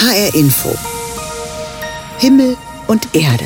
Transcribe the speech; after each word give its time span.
HR 0.00 0.34
Info. 0.34 0.70
Himmel 2.18 2.56
und 2.88 3.14
Erde. 3.14 3.44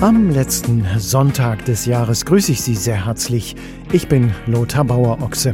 Am 0.00 0.30
letzten 0.30 0.86
Sonntag 0.98 1.64
des 1.64 1.86
Jahres 1.86 2.24
grüße 2.24 2.52
ich 2.52 2.60
Sie 2.60 2.76
sehr 2.76 3.06
herzlich. 3.06 3.56
Ich 3.92 4.06
bin 4.06 4.32
Lothar 4.46 4.84
Bauer-Ochse. 4.84 5.52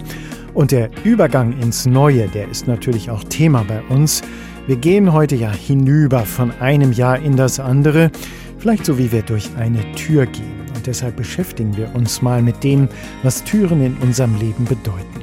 Und 0.52 0.72
der 0.72 0.90
Übergang 1.04 1.58
ins 1.60 1.86
Neue, 1.86 2.28
der 2.28 2.50
ist 2.50 2.66
natürlich 2.66 3.08
auch 3.08 3.24
Thema 3.24 3.64
bei 3.66 3.80
uns. 3.88 4.20
Wir 4.66 4.76
gehen 4.76 5.12
heute 5.12 5.36
ja 5.36 5.50
hinüber 5.50 6.26
von 6.26 6.50
einem 6.60 6.92
Jahr 6.92 7.18
in 7.20 7.36
das 7.36 7.58
andere, 7.58 8.10
vielleicht 8.58 8.84
so 8.84 8.98
wie 8.98 9.10
wir 9.10 9.22
durch 9.22 9.48
eine 9.56 9.80
Tür 9.92 10.26
gehen. 10.26 10.60
Und 10.74 10.86
deshalb 10.86 11.16
beschäftigen 11.16 11.74
wir 11.76 11.94
uns 11.94 12.20
mal 12.20 12.42
mit 12.42 12.62
dem, 12.62 12.88
was 13.22 13.42
Türen 13.44 13.80
in 13.80 13.96
unserem 13.98 14.36
Leben 14.38 14.66
bedeuten. 14.66 15.21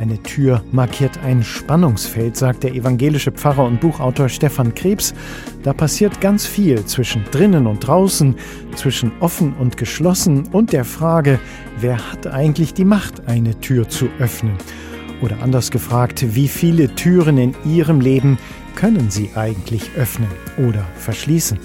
Eine 0.00 0.22
Tür 0.22 0.64
markiert 0.72 1.18
ein 1.22 1.42
Spannungsfeld, 1.44 2.34
sagt 2.34 2.62
der 2.62 2.74
evangelische 2.74 3.32
Pfarrer 3.32 3.64
und 3.64 3.82
Buchautor 3.82 4.30
Stefan 4.30 4.74
Krebs. 4.74 5.12
Da 5.62 5.74
passiert 5.74 6.22
ganz 6.22 6.46
viel 6.46 6.82
zwischen 6.86 7.22
drinnen 7.30 7.66
und 7.66 7.86
draußen, 7.86 8.34
zwischen 8.76 9.12
offen 9.20 9.52
und 9.58 9.76
geschlossen 9.76 10.48
und 10.52 10.72
der 10.72 10.86
Frage, 10.86 11.38
wer 11.80 11.98
hat 12.12 12.26
eigentlich 12.26 12.72
die 12.72 12.86
Macht, 12.86 13.28
eine 13.28 13.60
Tür 13.60 13.90
zu 13.90 14.08
öffnen? 14.18 14.54
Oder 15.20 15.42
anders 15.42 15.70
gefragt, 15.70 16.34
wie 16.34 16.48
viele 16.48 16.94
Türen 16.94 17.36
in 17.36 17.54
Ihrem 17.66 18.00
Leben 18.00 18.38
können 18.76 19.10
Sie 19.10 19.28
eigentlich 19.34 19.90
öffnen 19.98 20.30
oder 20.56 20.86
verschließen? 20.96 21.58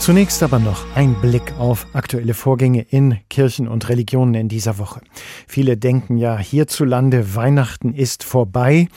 Zunächst 0.00 0.42
aber 0.42 0.58
noch 0.58 0.86
ein 0.94 1.14
Blick 1.20 1.52
auf 1.58 1.86
aktuelle 1.92 2.32
Vorgänge 2.32 2.86
in 2.88 3.18
Kirchen 3.28 3.68
und 3.68 3.90
Religionen 3.90 4.32
in 4.32 4.48
dieser 4.48 4.78
Woche. 4.78 5.02
Viele 5.46 5.76
denken 5.76 6.16
ja 6.16 6.38
hierzulande, 6.38 7.34
Weihnachten 7.34 7.92
ist 7.92 8.24
vorbei. 8.24 8.88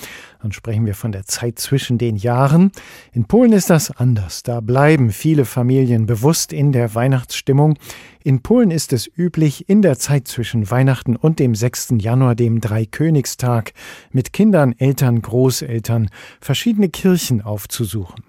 Dann 0.43 0.51
sprechen 0.51 0.85
wir 0.85 0.93
von 0.93 1.13
der 1.13 1.25
Zeit 1.25 1.57
zwischen 1.57 1.97
den 1.97 2.17
Jahren. 2.17 2.73
In 3.13 3.23
Polen 3.23 3.53
ist 3.53 3.69
das 3.69 3.91
anders. 3.91 4.43
Da 4.43 4.59
bleiben 4.59 5.11
viele 5.11 5.45
Familien 5.45 6.05
bewusst 6.05 6.51
in 6.51 6.73
der 6.73 6.93
Weihnachtsstimmung. 6.95 7.77
In 8.25 8.41
Polen 8.41 8.69
ist 8.69 8.91
es 8.91 9.09
üblich, 9.17 9.69
in 9.69 9.81
der 9.81 9.97
Zeit 9.97 10.27
zwischen 10.27 10.69
Weihnachten 10.69 11.15
und 11.15 11.39
dem 11.39 11.55
6. 11.55 11.93
Januar, 11.99 12.35
dem 12.35 12.59
Dreikönigstag, 12.59 13.71
mit 14.11 14.33
Kindern, 14.33 14.75
Eltern, 14.77 15.21
Großeltern 15.21 16.09
verschiedene 16.41 16.89
Kirchen 16.89 17.41
aufzusuchen. 17.41 18.25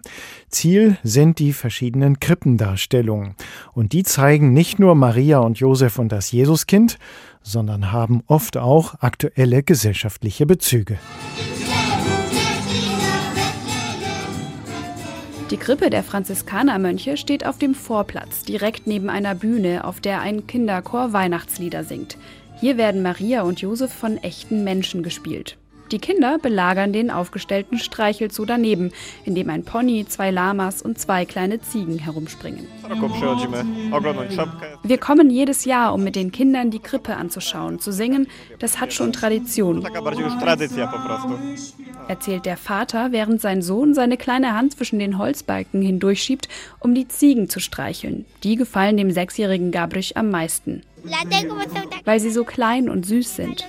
Ziel 0.49 0.99
sind 1.03 1.41
die 1.41 1.53
verschiedenen 1.53 2.21
Krippendarstellungen. 2.21 3.35
Und 3.73 3.93
die 3.93 4.05
zeigen 4.05 4.53
nicht 4.53 4.79
nur 4.79 4.95
Maria 4.95 5.39
und 5.41 5.59
Josef 5.59 5.99
und 5.99 6.13
das 6.13 6.31
Jesuskind, 6.31 6.97
sondern 7.43 7.91
haben 7.91 8.23
oft 8.27 8.57
auch 8.57 8.95
aktuelle 9.01 9.65
gesellschaftliche 9.65 10.47
Bezüge. 10.47 10.99
Die 15.55 15.61
Krippe 15.61 15.89
der 15.89 16.03
Franziskanermönche 16.03 17.17
steht 17.17 17.47
auf 17.47 17.59
dem 17.59 17.77
Vorplatz, 17.77 18.43
direkt 18.43 18.89
neben 18.89 19.09
einer 19.09 19.37
Bühne, 19.37 19.85
auf 19.85 20.01
der 20.01 20.21
ein 20.21 20.49
Kinderchor 20.49 21.13
Weihnachtslieder 21.13 21.85
singt. 21.85 22.19
Hier 22.59 22.77
werden 22.77 23.03
Maria 23.03 23.43
und 23.43 23.61
Josef 23.61 23.93
von 23.93 24.17
echten 24.17 24.65
Menschen 24.65 25.05
gespielt. 25.05 25.57
Die 25.95 26.01
Kinder 26.01 26.39
belagern 26.39 26.93
den 26.93 27.13
aufgestellten 27.13 27.79
Streichelzoo 27.79 28.45
daneben, 28.45 28.91
in 29.25 29.37
dem 29.37 29.49
ein 29.49 29.63
Pony, 29.63 30.05
zwei 30.09 30.33
Lamas 30.33 30.83
und 30.83 30.99
zwei 30.99 31.25
kleine 31.25 31.61
Ziegen 31.61 32.01
herumspringen. 32.01 32.67
Wir 34.83 34.99
kommen 34.99 35.31
jedes 35.31 35.65
Jahr, 35.65 35.95
um 35.95 36.03
mit 36.03 36.17
den 36.17 36.33
Kindern 36.33 36.73
die 36.73 36.81
Krippe 36.81 37.15
anzuschauen, 37.15 37.79
zu 37.79 37.93
singen. 37.93 38.27
Das 38.59 38.81
hat 38.81 38.93
schon 38.93 39.13
Tradition. 39.13 39.87
Erzählt 42.09 42.47
der 42.47 42.57
Vater, 42.57 43.13
während 43.13 43.41
sein 43.41 43.63
Sohn 43.63 43.95
seine 43.95 44.17
kleine 44.17 44.53
Hand 44.53 44.73
zwischen 44.73 44.99
den 44.99 45.19
Holzbalken 45.19 45.81
hindurchschiebt, 45.81 46.49
um 46.81 46.97
die 46.97 47.07
Ziegen 47.07 47.49
zu 47.49 47.61
streicheln. 47.61 48.25
Die 48.43 48.57
gefallen 48.57 48.97
dem 48.97 49.13
sechsjährigen 49.13 49.71
Gabrich 49.71 50.17
am 50.17 50.33
meisten 50.33 50.83
weil 52.05 52.21
sie 52.21 52.31
so 52.31 52.45
klein 52.45 52.89
und 52.89 53.07
süß 53.07 53.37
sind. 53.37 53.67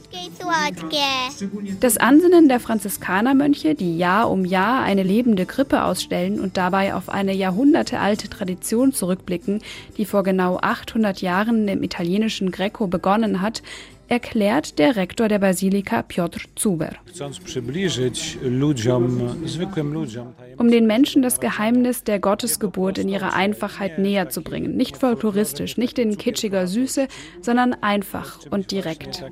Das 1.80 1.98
Ansinnen 1.98 2.48
der 2.48 2.60
Franziskanermönche, 2.60 3.76
die 3.76 3.98
Jahr 3.98 4.30
um 4.30 4.46
Jahr 4.46 4.82
eine 4.84 5.04
lebende 5.04 5.46
Krippe 5.46 5.84
ausstellen 5.84 6.40
und 6.40 6.58
dabei 6.58 6.94
auf 6.94 7.10
eine 7.10 7.34
jahrhundertealte 7.34 8.30
Tradition 8.30 8.94
zurückblicken, 8.94 9.62
die 9.98 10.06
vor 10.06 10.24
genau 10.24 10.58
800 10.62 11.22
Jahren 11.22 11.68
im 11.68 11.84
italienischen 11.84 12.52
Greco 12.52 12.88
begonnen 12.88 13.42
hat, 13.42 13.62
erklärt 14.08 14.80
der 14.80 14.96
Rektor 14.96 15.28
der 15.28 15.40
Basilika 15.40 16.02
Piotr 16.04 16.42
Zuber. 16.56 16.92
Um 20.58 20.72
den 20.72 20.88
Menschen 20.88 21.22
das 21.22 21.40
Geheimnis 21.40 22.04
der 22.04 22.20
Gottesgeburt 22.20 22.98
in 22.98 23.10
ihrer 23.10 23.34
Einfachheit 23.34 24.00
näher 24.00 24.30
zu 24.30 24.42
bringen. 24.42 24.76
Nicht 24.76 24.98
folkloristisch, 24.98 25.78
nicht 25.78 26.00
in 26.00 26.18
kitschiger 26.18 26.68
Süße, 26.68 27.08
sondern 27.42 27.74
einfach 27.74 28.40
und 28.52 28.72
direkt. 28.72 29.24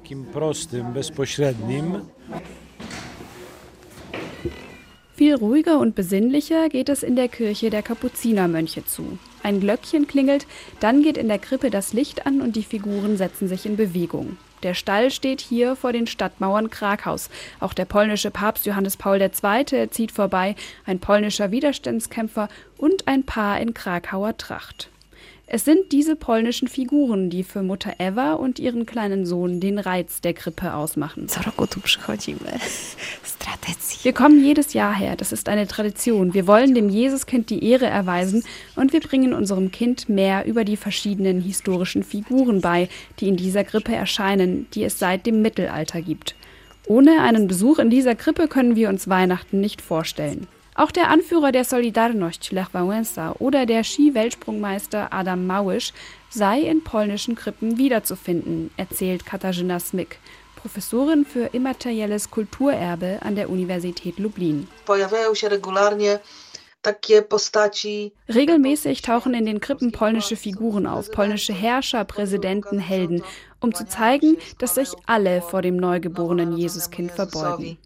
Viel 5.16 5.36
ruhiger 5.36 5.80
und 5.80 5.94
besinnlicher 5.94 6.70
geht 6.70 6.90
es 6.90 7.04
in 7.04 7.16
der 7.16 7.28
Kirche 7.28 7.70
der 7.70 7.84
Kapuzinermönche 7.84 8.84
zu. 8.84 9.20
Ein 9.44 9.60
Glöckchen 9.60 10.08
klingelt, 10.08 10.48
dann 10.80 11.04
geht 11.04 11.18
in 11.18 11.28
der 11.28 11.38
Krippe 11.38 11.70
das 11.70 11.94
Licht 11.94 12.26
an 12.26 12.42
und 12.42 12.56
die 12.56 12.64
Figuren 12.64 13.16
setzen 13.16 13.48
sich 13.48 13.68
in 13.68 13.78
Bewegung. 13.78 14.38
Der 14.64 14.74
Stall 14.74 15.12
steht 15.12 15.42
hier 15.42 15.76
vor 15.76 15.92
den 15.92 16.08
Stadtmauern 16.08 16.70
Krakaus. 16.70 17.30
Auch 17.60 17.74
der 17.74 17.86
polnische 17.86 18.32
Papst 18.32 18.66
Johannes 18.66 18.96
Paul 18.96 19.22
II. 19.22 19.90
zieht 19.90 20.12
vorbei, 20.12 20.56
ein 20.86 21.00
polnischer 21.00 21.52
Widerstandskämpfer 21.52 22.48
und 22.78 23.08
ein 23.08 23.26
Paar 23.26 23.60
in 23.60 23.74
Krakauer 23.74 24.38
Tracht. 24.38 24.90
Es 25.46 25.66
sind 25.66 25.92
diese 25.92 26.16
polnischen 26.16 26.68
Figuren, 26.68 27.30
die 27.30 27.44
für 27.44 27.62
Mutter 27.62 27.94
Eva 28.00 28.34
und 28.34 28.60
ihren 28.60 28.86
kleinen 28.86 29.26
Sohn 29.26 29.60
den 29.60 29.78
Reiz 29.78 30.22
der 30.22 30.34
Krippe 30.34 30.74
ausmachen. 30.74 31.28
Wir 34.04 34.14
kommen 34.14 34.44
jedes 34.44 34.74
Jahr 34.74 34.96
her, 34.96 35.16
das 35.16 35.32
ist 35.32 35.50
eine 35.50 35.68
Tradition. 35.68 36.34
Wir 36.34 36.48
wollen 36.48 36.74
dem 36.74 36.90
Jesuskind 36.90 37.50
die 37.50 37.64
Ehre 37.64 37.86
erweisen 37.86 38.44
und 38.76 38.94
wir 38.94 39.00
bringen 39.00 39.34
unserem 39.34 39.72
Kind 39.72 40.10
mehr 40.10 40.46
über 40.46 40.66
die 40.66 40.78
verschiedenen 40.78 41.42
historischen 41.42 42.04
Figuren 42.04 42.62
bei, 42.62 42.90
die 43.20 43.28
in 43.28 43.38
dieser 43.38 43.64
Krippe 43.64 43.96
erscheinen, 43.96 44.68
die 44.74 44.84
es 44.84 45.00
seit 45.00 45.26
dem 45.26 45.42
Mittelalter 45.42 46.02
gibt. 46.02 46.36
Ohne 46.88 47.22
einen 47.22 47.48
Besuch 47.48 47.80
in 47.80 47.90
dieser 47.90 48.16
Krippe 48.16 48.48
können 48.48 48.76
wir 48.76 48.90
uns 48.90 49.08
Weihnachten 49.08 49.62
nicht 49.62 49.82
vorstellen. 49.82 50.48
Auch 50.76 50.92
der 50.92 51.10
Anführer 51.10 51.52
der 51.52 51.66
Solidarność, 51.66 52.52
Lech 52.52 52.74
Wałęsa, 52.74 53.36
oder 53.40 53.66
der 53.66 53.84
Ski-Weltsprungmeister 53.84 55.14
Adam 55.14 55.46
Małysz 55.46 55.94
sei 56.30 56.62
in 56.62 56.84
polnischen 56.84 57.36
Krippen 57.36 57.78
wiederzufinden, 57.78 58.72
erzählt 58.78 59.26
Katarzyna 59.26 59.80
Smyk, 59.80 60.18
Professorin 60.56 61.26
für 61.26 61.54
immaterielles 61.54 62.32
Kulturerbe 62.32 63.20
an 63.22 63.36
der 63.36 63.50
Universität 63.50 64.18
Lublin. 64.18 64.68
Regelmäßig 68.34 69.02
tauchen 69.02 69.34
in 69.34 69.46
den 69.46 69.60
Krippen 69.60 69.92
polnische 69.92 70.36
Figuren 70.36 70.88
auf, 70.88 71.12
polnische 71.12 71.54
Herrscher, 71.54 72.04
Präsidenten, 72.04 72.80
Helden, 72.80 73.24
um 73.60 73.74
zu 73.74 73.86
zeigen, 73.86 74.38
dass 74.58 74.76
sich 74.76 74.90
alle 75.06 75.42
vor 75.42 75.62
dem 75.62 75.78
neugeborenen 75.78 76.58
Jesuskind 76.58 77.12
verbeugen. 77.12 77.78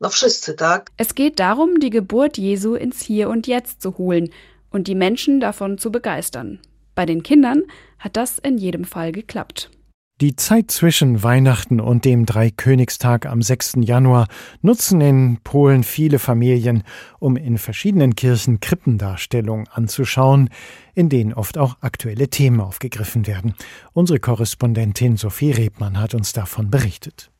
No 0.00 0.10
wszyscy, 0.10 0.54
tak? 0.54 0.90
Es 0.96 1.14
geht 1.14 1.38
darum, 1.38 1.80
die 1.80 1.90
Geburt 1.90 2.36
Jesu 2.36 2.74
ins 2.74 3.00
Hier 3.00 3.30
und 3.30 3.46
Jetzt 3.46 3.80
zu 3.80 3.96
holen 3.96 4.30
und 4.70 4.88
die 4.88 4.94
Menschen 4.94 5.40
davon 5.40 5.78
zu 5.78 5.90
begeistern. 5.90 6.58
Bei 6.94 7.06
den 7.06 7.22
Kindern 7.22 7.62
hat 7.98 8.16
das 8.16 8.38
in 8.38 8.58
jedem 8.58 8.84
Fall 8.84 9.12
geklappt. 9.12 9.70
Die 10.22 10.34
Zeit 10.34 10.70
zwischen 10.70 11.22
Weihnachten 11.22 11.78
und 11.78 12.06
dem 12.06 12.24
Dreikönigstag 12.24 13.26
am 13.26 13.42
6. 13.42 13.74
Januar 13.80 14.28
nutzen 14.62 15.02
in 15.02 15.38
Polen 15.44 15.82
viele 15.82 16.18
Familien, 16.18 16.84
um 17.18 17.36
in 17.36 17.58
verschiedenen 17.58 18.14
Kirchen 18.14 18.60
Krippendarstellungen 18.60 19.68
anzuschauen, 19.68 20.48
in 20.94 21.10
denen 21.10 21.34
oft 21.34 21.58
auch 21.58 21.76
aktuelle 21.82 22.28
Themen 22.28 22.60
aufgegriffen 22.60 23.26
werden. 23.26 23.54
Unsere 23.92 24.18
Korrespondentin 24.18 25.18
Sophie 25.18 25.52
Rebmann 25.52 26.00
hat 26.00 26.14
uns 26.14 26.32
davon 26.32 26.70
berichtet. 26.70 27.30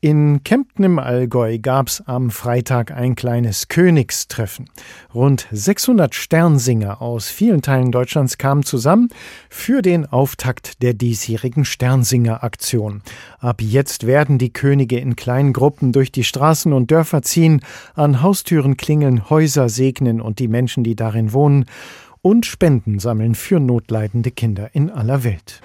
In 0.00 0.44
Kempten 0.44 0.84
im 0.84 1.00
Allgäu 1.00 1.58
gab's 1.58 2.00
am 2.06 2.30
Freitag 2.30 2.92
ein 2.92 3.16
kleines 3.16 3.66
Königstreffen. 3.66 4.70
Rund 5.12 5.48
600 5.50 6.14
Sternsinger 6.14 7.02
aus 7.02 7.30
vielen 7.30 7.62
Teilen 7.62 7.90
Deutschlands 7.90 8.38
kamen 8.38 8.62
zusammen 8.62 9.08
für 9.50 9.82
den 9.82 10.06
Auftakt 10.06 10.84
der 10.84 10.94
diesjährigen 10.94 11.64
Sternsinger-Aktion. 11.64 13.02
Ab 13.40 13.60
jetzt 13.60 14.06
werden 14.06 14.38
die 14.38 14.52
Könige 14.52 15.00
in 15.00 15.16
kleinen 15.16 15.52
Gruppen 15.52 15.90
durch 15.90 16.12
die 16.12 16.22
Straßen 16.22 16.72
und 16.72 16.92
Dörfer 16.92 17.22
ziehen, 17.22 17.60
an 17.96 18.22
Haustüren 18.22 18.76
klingeln, 18.76 19.28
Häuser 19.28 19.68
segnen 19.68 20.20
und 20.20 20.38
die 20.38 20.46
Menschen, 20.46 20.84
die 20.84 20.94
darin 20.94 21.32
wohnen, 21.32 21.64
und 22.22 22.46
Spenden 22.46 23.00
sammeln 23.00 23.34
für 23.34 23.58
notleidende 23.58 24.30
Kinder 24.30 24.70
in 24.74 24.90
aller 24.90 25.24
Welt. 25.24 25.60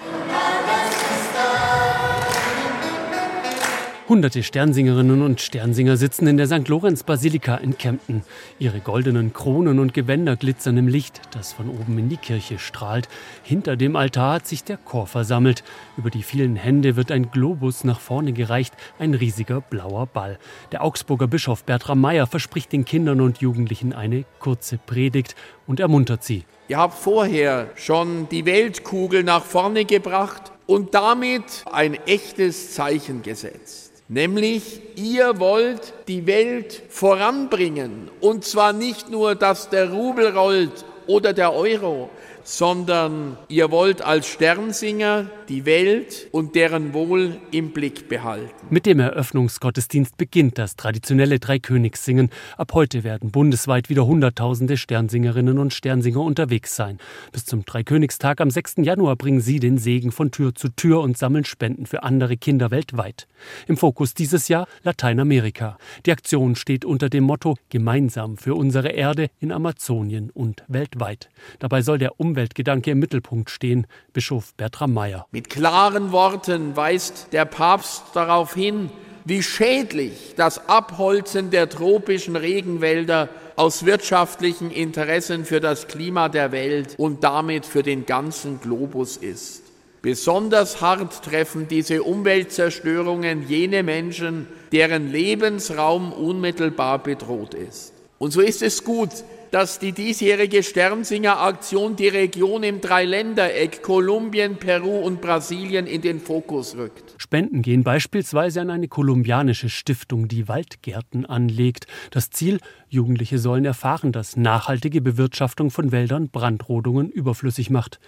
Hunderte 4.14 4.44
Sternsingerinnen 4.44 5.24
und 5.24 5.42
Sternsinger 5.42 5.98
sitzen 5.98 6.28
in 6.28 6.38
der 6.38 6.46
St. 6.46 6.68
Lorenz 6.68 7.02
Basilika 7.02 7.56
in 7.56 7.80
Kempten. 7.80 8.22
Ihre 8.60 8.80
goldenen 8.80 9.34
Kronen 9.34 9.80
und 9.80 9.96
Gewänder 9.96 10.36
glitzern 10.36 10.78
im 10.78 10.88
Licht, 10.88 11.20
das 11.32 11.52
von 11.52 11.68
oben 11.68 11.98
in 11.98 12.10
die 12.10 12.18
Kirche 12.18 12.60
strahlt. 12.60 13.10
Hinter 13.42 13.76
dem 13.76 13.96
Altar 13.96 14.36
hat 14.36 14.46
sich 14.46 14.64
der 14.64 14.78
Chor 14.78 15.08
versammelt. 15.08 15.64
Über 15.98 16.12
die 16.12 16.22
vielen 16.22 16.56
Hände 16.56 16.96
wird 16.96 17.12
ein 17.12 17.32
Globus 17.32 17.84
nach 17.86 18.00
vorne 18.00 18.34
gereicht, 18.34 18.76
ein 19.00 19.16
riesiger 19.16 19.62
blauer 19.62 20.06
Ball. 20.06 20.38
Der 20.72 20.84
Augsburger 20.84 21.26
Bischof 21.26 21.64
Bertram 21.64 22.00
Meyer 22.00 22.28
verspricht 22.28 22.72
den 22.72 22.86
Kindern 22.86 23.20
und 23.20 23.40
Jugendlichen 23.40 23.94
eine 23.94 24.26
kurze 24.38 24.78
Predigt 24.78 25.34
und 25.66 25.80
ermuntert 25.80 26.24
sie. 26.24 26.44
Ihr 26.68 26.78
habt 26.78 27.00
vorher 27.00 27.72
schon 27.74 28.30
die 28.30 28.46
Weltkugel 28.46 29.24
nach 29.24 29.44
vorne 29.44 29.86
gebracht 29.86 30.52
und 30.68 30.94
damit 30.94 31.66
ein 31.72 31.96
echtes 32.06 32.76
Zeichen 32.76 33.24
gesetzt. 33.24 33.93
Nämlich, 34.08 34.82
ihr 34.96 35.40
wollt 35.40 35.94
die 36.08 36.28
Welt 36.28 36.84
voranbringen. 36.90 38.10
Und 38.20 38.44
zwar 38.44 38.74
nicht 38.74 39.10
nur, 39.10 39.36
dass 39.36 39.70
der 39.70 39.92
Rubel 39.92 40.36
rollt 40.36 40.86
oder 41.08 41.34
der 41.34 41.54
Euro, 41.54 42.10
sondern 42.44 43.38
ihr 43.48 43.72
wollt 43.72 44.02
als 44.02 44.28
Sternsinger 44.28 45.30
die 45.50 45.66
Welt 45.66 46.28
und 46.32 46.56
deren 46.56 46.94
Wohl 46.94 47.38
im 47.52 47.72
Blick 47.72 48.10
behalten. 48.10 48.52
Mit 48.70 48.86
dem 48.86 49.00
Eröffnungsgottesdienst 49.00 50.18
beginnt 50.18 50.58
das 50.58 50.76
traditionelle 50.76 51.40
Dreikönigssingen. 51.40 52.30
Ab 52.58 52.74
heute 52.74 53.04
werden 53.04 53.32
bundesweit 53.32 53.90
wieder 53.90 54.06
Hunderttausende 54.06 54.78
Sternsingerinnen 54.78 55.58
und 55.58 55.74
Sternsinger 55.74 56.22
unterwegs 56.22 56.76
sein. 56.76 56.98
Bis 57.32 57.46
zum 57.46 57.66
Dreikönigstag 57.66 58.42
am 58.42 58.52
6. 58.52 58.76
Januar 58.78 59.16
bringen 59.16 59.42
sie 59.42 59.60
den 59.60 59.78
Segen 59.78 60.12
von 60.12 60.32
Tür 60.32 60.56
zu 60.56 60.70
Tür 60.70 61.02
und 61.02 61.18
sammeln 61.18 61.46
Spenden 61.46 61.86
für 61.86 62.04
andere 62.04 62.38
Kinder 62.38 62.72
weltweit. 62.72 63.28
Im 63.68 63.78
Fokus 63.78 64.14
dieses 64.14 64.48
Jahr 64.48 64.68
Lateinamerika. 64.84 65.78
Die 66.06 66.12
Aktion 66.12 66.56
steht 66.56 66.86
unter 66.86 67.10
dem 67.10 67.24
Motto 67.24 67.56
Gemeinsam 67.70 68.38
für 68.38 68.56
unsere 68.56 68.90
Erde 68.90 69.30
in 69.40 69.52
Amazonien 69.52 70.30
und 70.30 70.64
weltweit. 70.68 71.30
Dabei 71.60 71.82
soll 71.82 71.98
der 71.98 72.20
um 72.20 72.33
Umweltgedanke 72.34 72.90
im 72.90 72.98
Mittelpunkt 72.98 73.52
stehen, 73.52 73.86
Bischof 74.12 74.56
Bertram 74.56 74.92
Meyer. 74.92 75.28
Mit 75.32 75.52
klaren 75.52 76.12
Worten 76.12 76.76
weist 76.76 77.28
der 77.32 77.46
Papst 77.46 78.06
darauf 78.16 78.56
hin, 78.56 78.90
wie 79.24 79.44
schädlich 79.44 80.34
das 80.36 80.68
Abholzen 80.68 81.52
der 81.52 81.70
tropischen 81.70 82.36
Regenwälder 82.36 83.30
aus 83.56 83.86
wirtschaftlichen 83.86 84.72
Interessen 84.72 85.46
für 85.46 85.60
das 85.60 85.88
Klima 85.88 86.28
der 86.28 86.52
Welt 86.52 86.96
und 86.98 87.24
damit 87.24 87.68
für 87.68 87.84
den 87.84 88.08
ganzen 88.08 88.60
Globus 88.60 89.16
ist. 89.16 89.62
Besonders 90.02 90.82
hart 90.82 91.24
treffen 91.24 91.68
diese 91.68 92.02
Umweltzerstörungen 92.02 93.48
jene 93.48 93.84
Menschen, 93.84 94.48
deren 94.72 95.12
Lebensraum 95.12 96.12
unmittelbar 96.12 96.98
bedroht 96.98 97.54
ist. 97.54 97.94
Und 98.18 98.32
so 98.32 98.42
ist 98.42 98.64
es 98.64 98.84
gut, 98.84 99.12
dass 99.54 99.78
die 99.78 99.92
diesjährige 99.92 100.64
Sternsinger-Aktion 100.64 101.96
die 101.96 102.08
Region 102.08 102.64
im 102.64 102.82
Dreiländereck 102.82 103.84
Kolumbien, 103.84 104.56
Peru 104.56 104.98
und 104.98 105.22
Brasilien 105.22 105.86
in 105.86 106.02
den 106.02 106.20
Fokus 106.20 106.76
rückt. 106.76 107.14
Spenden 107.20 107.62
gehen 107.62 107.84
beispielsweise 107.84 108.62
an 108.62 108.72
eine 108.72 108.88
kolumbianische 108.88 109.70
Stiftung, 109.70 110.28
die 110.28 110.48
Waldgärten 110.48 111.28
anlegt. 111.28 111.86
Das 112.10 112.32
Ziel, 112.32 112.60
Jugendliche 112.90 113.38
sollen 113.38 113.64
erfahren, 113.64 114.12
dass 114.12 114.38
nachhaltige 114.38 115.02
Bewirtschaftung 115.02 115.70
von 115.70 115.92
Wäldern 115.92 116.30
Brandrodungen 116.30 117.12
überflüssig 117.12 117.70
macht. 117.70 118.00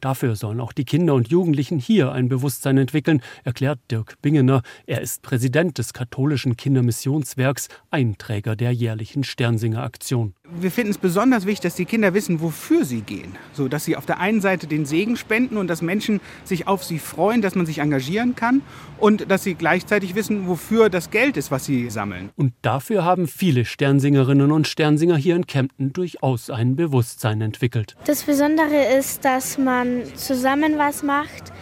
Dafür 0.00 0.36
sollen 0.36 0.60
auch 0.60 0.72
die 0.72 0.84
Kinder 0.84 1.14
und 1.14 1.28
Jugendlichen 1.28 1.78
hier 1.78 2.12
ein 2.12 2.28
Bewusstsein 2.28 2.78
entwickeln, 2.78 3.22
erklärt 3.44 3.78
Dirk 3.90 4.20
Bingener. 4.22 4.62
Er 4.86 5.00
ist 5.00 5.22
Präsident 5.22 5.78
des 5.78 5.92
katholischen 5.92 6.56
Kindermissionswerks, 6.56 7.68
Einträger 7.90 8.56
der 8.56 8.72
jährlichen 8.72 9.24
Sternsinger 9.24 9.82
Aktion. 9.82 10.34
Wir 10.60 10.70
finden 10.70 10.90
es 10.90 10.98
besonders 10.98 11.46
wichtig, 11.46 11.62
dass 11.62 11.74
die 11.74 11.84
Kinder 11.84 12.14
wissen, 12.14 12.40
wofür 12.40 12.84
sie 12.84 13.02
gehen. 13.02 13.36
So, 13.52 13.68
dass 13.68 13.84
sie 13.84 13.96
auf 13.96 14.06
der 14.06 14.20
einen 14.20 14.40
Seite 14.40 14.66
den 14.66 14.86
Segen 14.86 15.16
spenden 15.16 15.56
und 15.56 15.68
dass 15.68 15.82
Menschen 15.82 16.20
sich 16.44 16.66
auf 16.66 16.84
sie 16.84 16.98
freuen, 16.98 17.42
dass 17.42 17.54
man 17.54 17.66
sich 17.66 17.78
engagieren 17.78 18.34
kann 18.34 18.62
und 18.98 19.30
dass 19.30 19.44
sie 19.44 19.54
gleichzeitig 19.54 20.14
wissen, 20.14 20.46
wofür 20.46 20.88
das 20.88 21.10
Geld 21.10 21.36
ist, 21.36 21.50
was 21.50 21.64
sie 21.64 21.90
sammeln. 21.90 22.30
Und 22.36 22.52
dafür 22.62 23.04
haben 23.04 23.26
viele 23.26 23.64
Sternsingerinnen 23.64 24.50
und 24.50 24.66
Sternsinger 24.66 25.16
hier 25.16 25.36
in 25.36 25.46
Kempten 25.46 25.92
durchaus 25.92 26.50
ein 26.50 26.76
Bewusstsein 26.76 27.40
entwickelt. 27.40 27.96
Das 28.06 28.22
Besondere 28.22 28.96
ist, 28.98 29.24
dass 29.24 29.58
man 29.58 29.74
man 29.84 30.04
zusammen 30.16 30.78
was 30.78 31.02
macht 31.02 31.52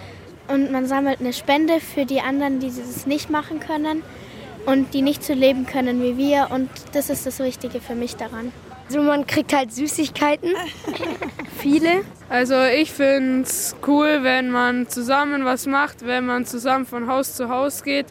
und 0.48 0.70
man 0.70 0.86
sammelt 0.86 1.20
eine 1.20 1.32
Spende 1.32 1.80
für 1.80 2.04
die 2.04 2.20
anderen, 2.20 2.60
die 2.60 2.66
es 2.66 3.06
nicht 3.06 3.30
machen 3.30 3.60
können 3.60 4.02
und 4.66 4.92
die 4.94 5.02
nicht 5.02 5.24
so 5.24 5.32
leben 5.32 5.66
können 5.66 6.02
wie 6.02 6.16
wir. 6.16 6.48
Und 6.50 6.68
das 6.92 7.10
ist 7.10 7.26
das 7.26 7.38
Wichtige 7.38 7.80
für 7.80 7.94
mich 7.94 8.16
daran. 8.16 8.52
Also 8.86 9.02
man 9.02 9.26
kriegt 9.26 9.52
halt 9.52 9.72
Süßigkeiten, 9.72 10.50
viele. 11.58 12.02
Also 12.28 12.54
ich 12.62 12.92
finde 12.92 13.42
es 13.42 13.76
cool, 13.86 14.20
wenn 14.22 14.50
man 14.50 14.88
zusammen 14.88 15.44
was 15.44 15.66
macht, 15.66 16.06
wenn 16.06 16.26
man 16.26 16.46
zusammen 16.46 16.86
von 16.86 17.06
Haus 17.06 17.34
zu 17.34 17.48
Haus 17.48 17.82
geht 17.82 18.06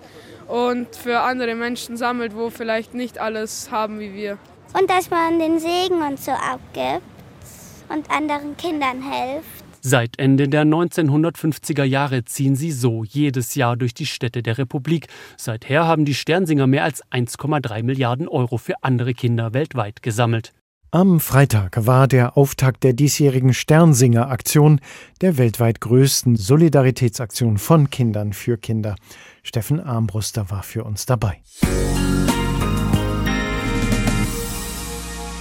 und 0.48 0.96
für 0.96 1.22
andere 1.22 1.56
Menschen 1.56 1.98
sammelt, 1.98 2.36
wo 2.36 2.50
vielleicht 2.50 2.94
nicht 2.94 3.20
alles 3.20 3.72
haben 3.72 4.00
wie 4.00 4.14
wir. 4.14 4.38
Und 4.80 4.90
dass 4.90 5.10
man 5.10 5.40
den 5.40 5.60
Segen 5.60 6.02
und 6.02 6.20
so 6.20 6.32
abgibt 6.32 7.04
und 7.90 8.10
anderen 8.10 8.56
Kindern 8.58 9.02
hilft. 9.02 9.62
Seit 9.84 10.20
Ende 10.20 10.48
der 10.48 10.64
1950er 10.64 11.84
Jahre 11.84 12.24
ziehen 12.24 12.56
sie 12.56 12.72
so 12.72 13.04
jedes 13.04 13.56
Jahr 13.56 13.76
durch 13.76 13.96
die 13.96 14.06
Städte 14.06 14.44
der 14.44 14.60
Republik. 14.60 15.08
Seither 15.38 15.88
haben 15.88 16.06
die 16.06 16.14
Sternsinger 16.14 16.68
mehr 16.68 16.84
als 16.84 17.04
1,3 17.12 17.82
Milliarden 17.82 18.28
Euro 18.28 18.58
für 18.58 18.76
andere 18.84 19.16
Kinder 19.16 19.56
weltweit 19.56 20.04
gesammelt. 20.04 20.54
Am 20.94 21.22
Freitag 21.22 21.86
war 21.86 22.06
der 22.06 22.36
Auftakt 22.36 22.84
der 22.84 22.92
diesjährigen 22.92 23.54
Sternsinger-Aktion, 23.54 24.82
der 25.22 25.38
weltweit 25.38 25.80
größten 25.80 26.36
Solidaritätsaktion 26.36 27.58
von 27.60 27.90
Kindern 27.90 28.34
für 28.34 28.58
Kinder. 28.58 28.96
Steffen 29.42 29.80
Armbruster 29.80 30.50
war 30.50 30.64
für 30.64 30.84
uns 30.84 31.06
dabei. 31.06 31.40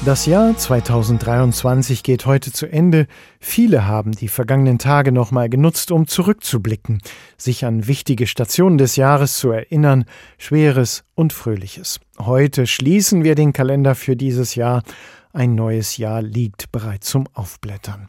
Das 0.05 0.25
Jahr 0.25 0.57
2023 0.57 2.05
geht 2.05 2.27
heute 2.27 2.53
zu 2.53 2.67
Ende. 2.67 3.09
Viele 3.41 3.87
haben 3.87 4.13
die 4.13 4.29
vergangenen 4.29 4.79
Tage 4.79 5.11
nochmal 5.11 5.51
genutzt, 5.51 5.91
um 5.91 6.07
zurückzublicken, 6.07 7.03
sich 7.37 7.65
an 7.65 7.89
wichtige 7.89 8.29
Stationen 8.29 8.79
des 8.79 8.95
Jahres 8.95 9.37
zu 9.37 9.51
erinnern, 9.51 10.05
Schweres 10.39 11.03
und 11.17 11.33
Fröhliches. 11.33 11.99
Heute 12.19 12.69
schließen 12.69 13.25
wir 13.25 13.35
den 13.35 13.53
Kalender 13.53 13.97
für 13.97 14.15
dieses 14.15 14.55
Jahr. 14.55 14.85
Ein 15.33 15.55
neues 15.55 15.97
Jahr 15.97 16.23
liegt 16.23 16.73
bereit 16.73 17.05
zum 17.05 17.29
Aufblättern. 17.35 18.09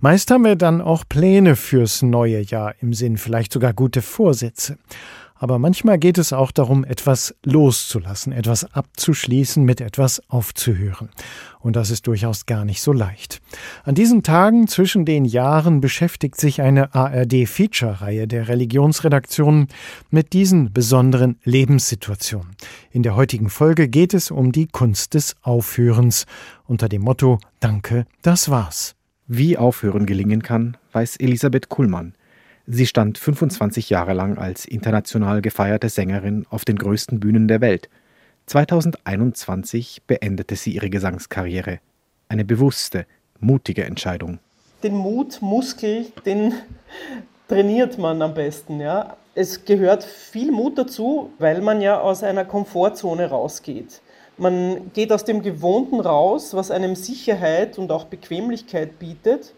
Meist 0.00 0.30
haben 0.30 0.44
wir 0.44 0.56
dann 0.56 0.80
auch 0.80 1.04
Pläne 1.06 1.54
fürs 1.54 2.00
neue 2.00 2.40
Jahr 2.40 2.74
im 2.80 2.94
Sinn, 2.94 3.18
vielleicht 3.18 3.52
sogar 3.52 3.74
gute 3.74 4.00
Vorsätze. 4.00 4.78
Aber 5.42 5.58
manchmal 5.58 5.98
geht 5.98 6.18
es 6.18 6.32
auch 6.32 6.52
darum, 6.52 6.84
etwas 6.84 7.34
loszulassen, 7.42 8.32
etwas 8.32 8.62
abzuschließen, 8.74 9.64
mit 9.64 9.80
etwas 9.80 10.22
aufzuhören. 10.30 11.08
Und 11.58 11.74
das 11.74 11.90
ist 11.90 12.06
durchaus 12.06 12.46
gar 12.46 12.64
nicht 12.64 12.80
so 12.80 12.92
leicht. 12.92 13.40
An 13.82 13.96
diesen 13.96 14.22
Tagen 14.22 14.68
zwischen 14.68 15.04
den 15.04 15.24
Jahren 15.24 15.80
beschäftigt 15.80 16.40
sich 16.40 16.62
eine 16.62 16.94
ARD-Feature-Reihe 16.94 18.28
der 18.28 18.46
Religionsredaktionen 18.46 19.66
mit 20.10 20.32
diesen 20.32 20.72
besonderen 20.72 21.40
Lebenssituationen. 21.42 22.54
In 22.92 23.02
der 23.02 23.16
heutigen 23.16 23.50
Folge 23.50 23.88
geht 23.88 24.14
es 24.14 24.30
um 24.30 24.52
die 24.52 24.68
Kunst 24.68 25.14
des 25.14 25.34
Aufhörens 25.42 26.26
unter 26.66 26.88
dem 26.88 27.02
Motto 27.02 27.40
Danke, 27.58 28.06
das 28.22 28.48
war's. 28.48 28.94
Wie 29.26 29.58
Aufhören 29.58 30.06
gelingen 30.06 30.44
kann, 30.44 30.76
weiß 30.92 31.16
Elisabeth 31.16 31.68
Kuhlmann. 31.68 32.14
Sie 32.66 32.86
stand 32.86 33.18
25 33.18 33.90
Jahre 33.90 34.12
lang 34.12 34.38
als 34.38 34.64
international 34.66 35.42
gefeierte 35.42 35.88
Sängerin 35.88 36.46
auf 36.48 36.64
den 36.64 36.76
größten 36.76 37.18
Bühnen 37.18 37.48
der 37.48 37.60
Welt. 37.60 37.88
2021 38.46 40.02
beendete 40.06 40.54
sie 40.54 40.74
ihre 40.74 40.88
Gesangskarriere. 40.88 41.80
Eine 42.28 42.44
bewusste, 42.44 43.06
mutige 43.40 43.84
Entscheidung. 43.84 44.38
Den 44.84 44.96
Mutmuskel, 44.96 46.06
den 46.24 46.54
trainiert 47.48 47.98
man 47.98 48.22
am 48.22 48.34
besten. 48.34 48.78
Ja? 48.80 49.16
Es 49.34 49.64
gehört 49.64 50.04
viel 50.04 50.52
Mut 50.52 50.78
dazu, 50.78 51.30
weil 51.38 51.62
man 51.62 51.80
ja 51.80 51.98
aus 52.00 52.22
einer 52.22 52.44
Komfortzone 52.44 53.26
rausgeht. 53.26 54.00
Man 54.38 54.92
geht 54.92 55.12
aus 55.12 55.24
dem 55.24 55.42
Gewohnten 55.42 55.98
raus, 55.98 56.54
was 56.54 56.70
einem 56.70 56.94
Sicherheit 56.94 57.76
und 57.76 57.90
auch 57.90 58.04
Bequemlichkeit 58.04 59.00
bietet 59.00 59.52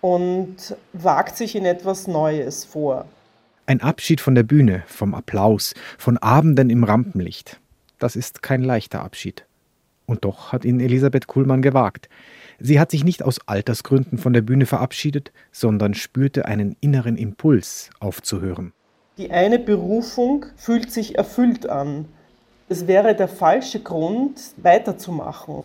und 0.00 0.76
wagt 0.92 1.36
sich 1.36 1.56
in 1.56 1.64
etwas 1.64 2.06
Neues 2.06 2.64
vor. 2.64 3.06
Ein 3.66 3.82
Abschied 3.82 4.20
von 4.20 4.34
der 4.34 4.44
Bühne, 4.44 4.82
vom 4.86 5.14
Applaus, 5.14 5.74
von 5.98 6.16
Abenden 6.18 6.70
im 6.70 6.84
Rampenlicht. 6.84 7.60
Das 7.98 8.16
ist 8.16 8.42
kein 8.42 8.62
leichter 8.62 9.02
Abschied. 9.02 9.44
Und 10.06 10.24
doch 10.24 10.52
hat 10.52 10.64
ihn 10.64 10.80
Elisabeth 10.80 11.26
Kuhlmann 11.26 11.60
gewagt. 11.60 12.08
Sie 12.58 12.80
hat 12.80 12.90
sich 12.90 13.04
nicht 13.04 13.22
aus 13.22 13.38
Altersgründen 13.46 14.18
von 14.18 14.32
der 14.32 14.40
Bühne 14.40 14.66
verabschiedet, 14.66 15.32
sondern 15.52 15.94
spürte 15.94 16.46
einen 16.46 16.76
inneren 16.80 17.16
Impuls, 17.16 17.90
aufzuhören. 18.00 18.72
Die 19.18 19.30
eine 19.30 19.58
Berufung 19.58 20.46
fühlt 20.56 20.90
sich 20.90 21.18
erfüllt 21.18 21.68
an. 21.68 22.06
Es 22.68 22.86
wäre 22.86 23.14
der 23.14 23.28
falsche 23.28 23.80
Grund, 23.80 24.40
weiterzumachen. 24.56 25.64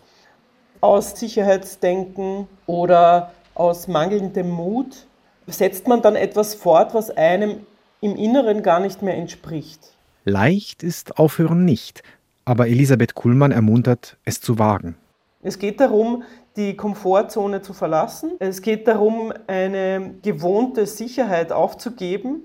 Aus 0.80 1.18
Sicherheitsdenken 1.18 2.48
oder 2.66 3.32
aus 3.54 3.88
mangelndem 3.88 4.50
Mut 4.50 5.06
setzt 5.46 5.88
man 5.88 6.02
dann 6.02 6.16
etwas 6.16 6.54
fort, 6.54 6.94
was 6.94 7.10
einem 7.10 7.66
im 8.00 8.16
Inneren 8.16 8.62
gar 8.62 8.80
nicht 8.80 9.02
mehr 9.02 9.16
entspricht. 9.16 9.80
Leicht 10.24 10.82
ist 10.82 11.18
Aufhören 11.18 11.64
nicht, 11.64 12.02
aber 12.44 12.66
Elisabeth 12.68 13.14
Kuhlmann 13.14 13.52
ermuntert, 13.52 14.16
es 14.24 14.40
zu 14.40 14.58
wagen. 14.58 14.96
Es 15.42 15.58
geht 15.58 15.80
darum, 15.80 16.22
die 16.56 16.76
Komfortzone 16.76 17.60
zu 17.60 17.72
verlassen. 17.74 18.32
Es 18.38 18.62
geht 18.62 18.88
darum, 18.88 19.32
eine 19.46 20.14
gewohnte 20.22 20.86
Sicherheit 20.86 21.52
aufzugeben 21.52 22.42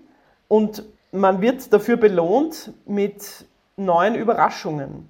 und 0.48 0.84
man 1.12 1.42
wird 1.42 1.72
dafür 1.72 1.98
belohnt 1.98 2.74
mit 2.86 3.46
neuen 3.78 4.16
Überraschungen, 4.16 5.10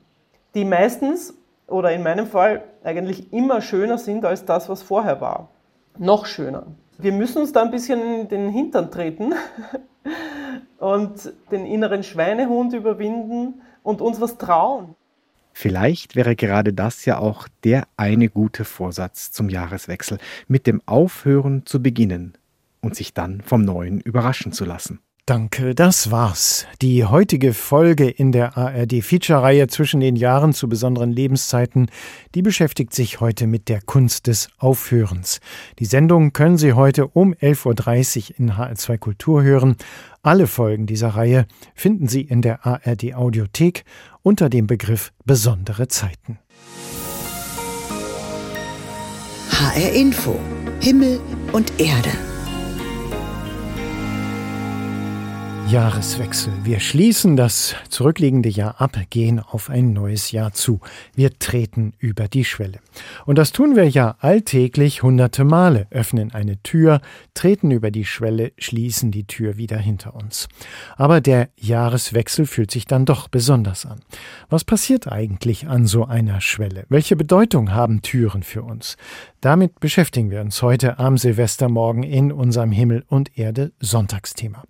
die 0.53 0.65
meistens 0.65 1.33
oder 1.67 1.91
in 1.91 2.03
meinem 2.03 2.27
Fall 2.27 2.63
eigentlich 2.83 3.33
immer 3.33 3.61
schöner 3.61 3.97
sind 3.97 4.25
als 4.25 4.45
das, 4.45 4.69
was 4.69 4.83
vorher 4.83 5.21
war. 5.21 5.49
Noch 5.99 6.25
schöner. 6.25 6.65
Wir 6.97 7.11
müssen 7.11 7.39
uns 7.39 7.51
da 7.51 7.61
ein 7.61 7.71
bisschen 7.71 8.21
in 8.21 8.27
den 8.29 8.49
Hintern 8.49 8.89
treten 8.89 9.33
und 10.77 11.33
den 11.51 11.65
inneren 11.65 12.03
Schweinehund 12.03 12.73
überwinden 12.73 13.61
und 13.83 13.99
uns 13.99 14.21
was 14.21 14.37
trauen. 14.37 14.95
Vielleicht 15.51 16.15
wäre 16.15 16.37
gerade 16.37 16.71
das 16.71 17.03
ja 17.03 17.17
auch 17.17 17.49
der 17.65 17.83
eine 17.97 18.29
gute 18.29 18.63
Vorsatz 18.63 19.33
zum 19.33 19.49
Jahreswechsel, 19.49 20.19
mit 20.47 20.67
dem 20.67 20.81
Aufhören 20.85 21.65
zu 21.65 21.83
beginnen 21.83 22.37
und 22.79 22.95
sich 22.95 23.13
dann 23.13 23.41
vom 23.41 23.63
Neuen 23.63 23.99
überraschen 23.99 24.53
zu 24.53 24.63
lassen. 24.63 25.01
Danke, 25.29 25.75
das 25.75 26.09
war's. 26.09 26.65
Die 26.81 27.05
heutige 27.05 27.53
Folge 27.53 28.09
in 28.09 28.31
der 28.31 28.57
ARD-Feature-Reihe 28.57 29.67
zwischen 29.67 29.99
den 29.99 30.15
Jahren 30.15 30.53
zu 30.53 30.67
besonderen 30.67 31.11
Lebenszeiten, 31.11 31.91
die 32.33 32.41
beschäftigt 32.41 32.95
sich 32.95 33.19
heute 33.19 33.45
mit 33.45 33.69
der 33.69 33.79
Kunst 33.79 34.25
des 34.25 34.49
Aufhörens. 34.57 35.39
Die 35.77 35.85
Sendung 35.85 36.33
können 36.33 36.57
Sie 36.57 36.73
heute 36.73 37.05
um 37.05 37.35
11.30 37.35 38.31
Uhr 38.31 38.39
in 38.39 38.53
HR2 38.53 38.97
Kultur 38.97 39.43
hören. 39.43 39.75
Alle 40.23 40.47
Folgen 40.47 40.87
dieser 40.87 41.09
Reihe 41.09 41.45
finden 41.75 42.07
Sie 42.07 42.21
in 42.21 42.41
der 42.41 42.65
ARD-Audiothek 42.65 43.85
unter 44.23 44.49
dem 44.49 44.65
Begriff 44.65 45.11
Besondere 45.25 45.87
Zeiten. 45.89 46.39
HR 49.51 49.91
Info. 49.91 50.39
Himmel 50.79 51.19
und 51.51 51.79
Erde. 51.79 52.09
Jahreswechsel. 55.69 56.51
Wir 56.63 56.79
schließen 56.79 57.35
das 57.35 57.75
zurückliegende 57.89 58.49
Jahr 58.49 58.81
ab, 58.81 58.97
gehen 59.11 59.39
auf 59.39 59.69
ein 59.69 59.93
neues 59.93 60.31
Jahr 60.31 60.51
zu. 60.51 60.79
Wir 61.13 61.37
treten 61.37 61.93
über 61.99 62.27
die 62.27 62.43
Schwelle. 62.43 62.79
Und 63.27 63.37
das 63.37 63.51
tun 63.51 63.75
wir 63.75 63.87
ja 63.87 64.15
alltäglich 64.19 65.03
hunderte 65.03 65.43
Male, 65.43 65.85
öffnen 65.91 66.33
eine 66.33 66.59
Tür, 66.63 67.01
treten 67.35 67.69
über 67.69 67.91
die 67.91 68.05
Schwelle, 68.05 68.51
schließen 68.57 69.11
die 69.11 69.27
Tür 69.27 69.57
wieder 69.57 69.77
hinter 69.77 70.15
uns. 70.15 70.47
Aber 70.97 71.21
der 71.21 71.49
Jahreswechsel 71.55 72.47
fühlt 72.47 72.71
sich 72.71 72.85
dann 72.85 73.05
doch 73.05 73.27
besonders 73.27 73.85
an. 73.85 73.99
Was 74.49 74.63
passiert 74.63 75.11
eigentlich 75.11 75.67
an 75.67 75.85
so 75.85 76.03
einer 76.03 76.41
Schwelle? 76.41 76.87
Welche 76.89 77.15
Bedeutung 77.15 77.73
haben 77.73 78.01
Türen 78.01 78.41
für 78.41 78.63
uns? 78.63 78.97
Damit 79.41 79.79
beschäftigen 79.79 80.31
wir 80.31 80.41
uns 80.41 80.61
heute 80.61 80.99
am 80.99 81.17
Silvestermorgen 81.17 82.03
in 82.03 82.33
unserem 82.33 82.73
Himmel 82.73 83.05
und 83.07 83.37
Erde 83.37 83.71
Sonntagsthema. 83.79 84.63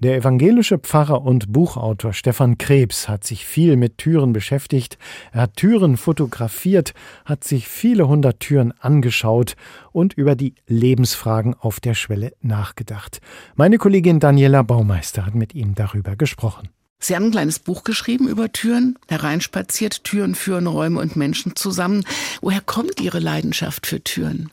Der 0.00 0.16
evangelische 0.16 0.78
Pfarrer 0.78 1.22
und 1.22 1.50
Buchautor 1.50 2.12
Stefan 2.12 2.58
Krebs 2.58 3.08
hat 3.08 3.24
sich 3.24 3.46
viel 3.46 3.76
mit 3.76 3.96
Türen 3.96 4.34
beschäftigt. 4.34 4.98
Er 5.32 5.42
hat 5.42 5.56
Türen 5.56 5.96
fotografiert, 5.96 6.92
hat 7.24 7.42
sich 7.42 7.68
viele 7.68 8.06
hundert 8.06 8.40
Türen 8.40 8.74
angeschaut 8.80 9.54
und 9.92 10.12
über 10.12 10.36
die 10.36 10.56
Lebensfragen 10.66 11.54
auf 11.54 11.80
der 11.80 11.94
Schwelle 11.94 12.34
nachgedacht. 12.42 13.22
Meine 13.54 13.78
Kollegin 13.78 14.20
Daniela 14.20 14.62
Baumeister 14.62 15.24
hat 15.24 15.34
mit 15.34 15.54
ihm 15.54 15.74
darüber 15.74 16.16
gesprochen. 16.16 16.68
Sie 17.02 17.16
haben 17.16 17.26
ein 17.26 17.30
kleines 17.32 17.58
Buch 17.58 17.82
geschrieben 17.82 18.28
über 18.28 18.52
Türen, 18.52 18.96
hereinspaziert, 19.08 20.04
Türen 20.04 20.36
führen 20.36 20.68
Räume 20.68 21.00
und 21.00 21.16
Menschen 21.16 21.56
zusammen. 21.56 22.04
Woher 22.40 22.60
kommt 22.60 23.00
Ihre 23.00 23.18
Leidenschaft 23.18 23.88
für 23.88 24.02
Türen? 24.02 24.52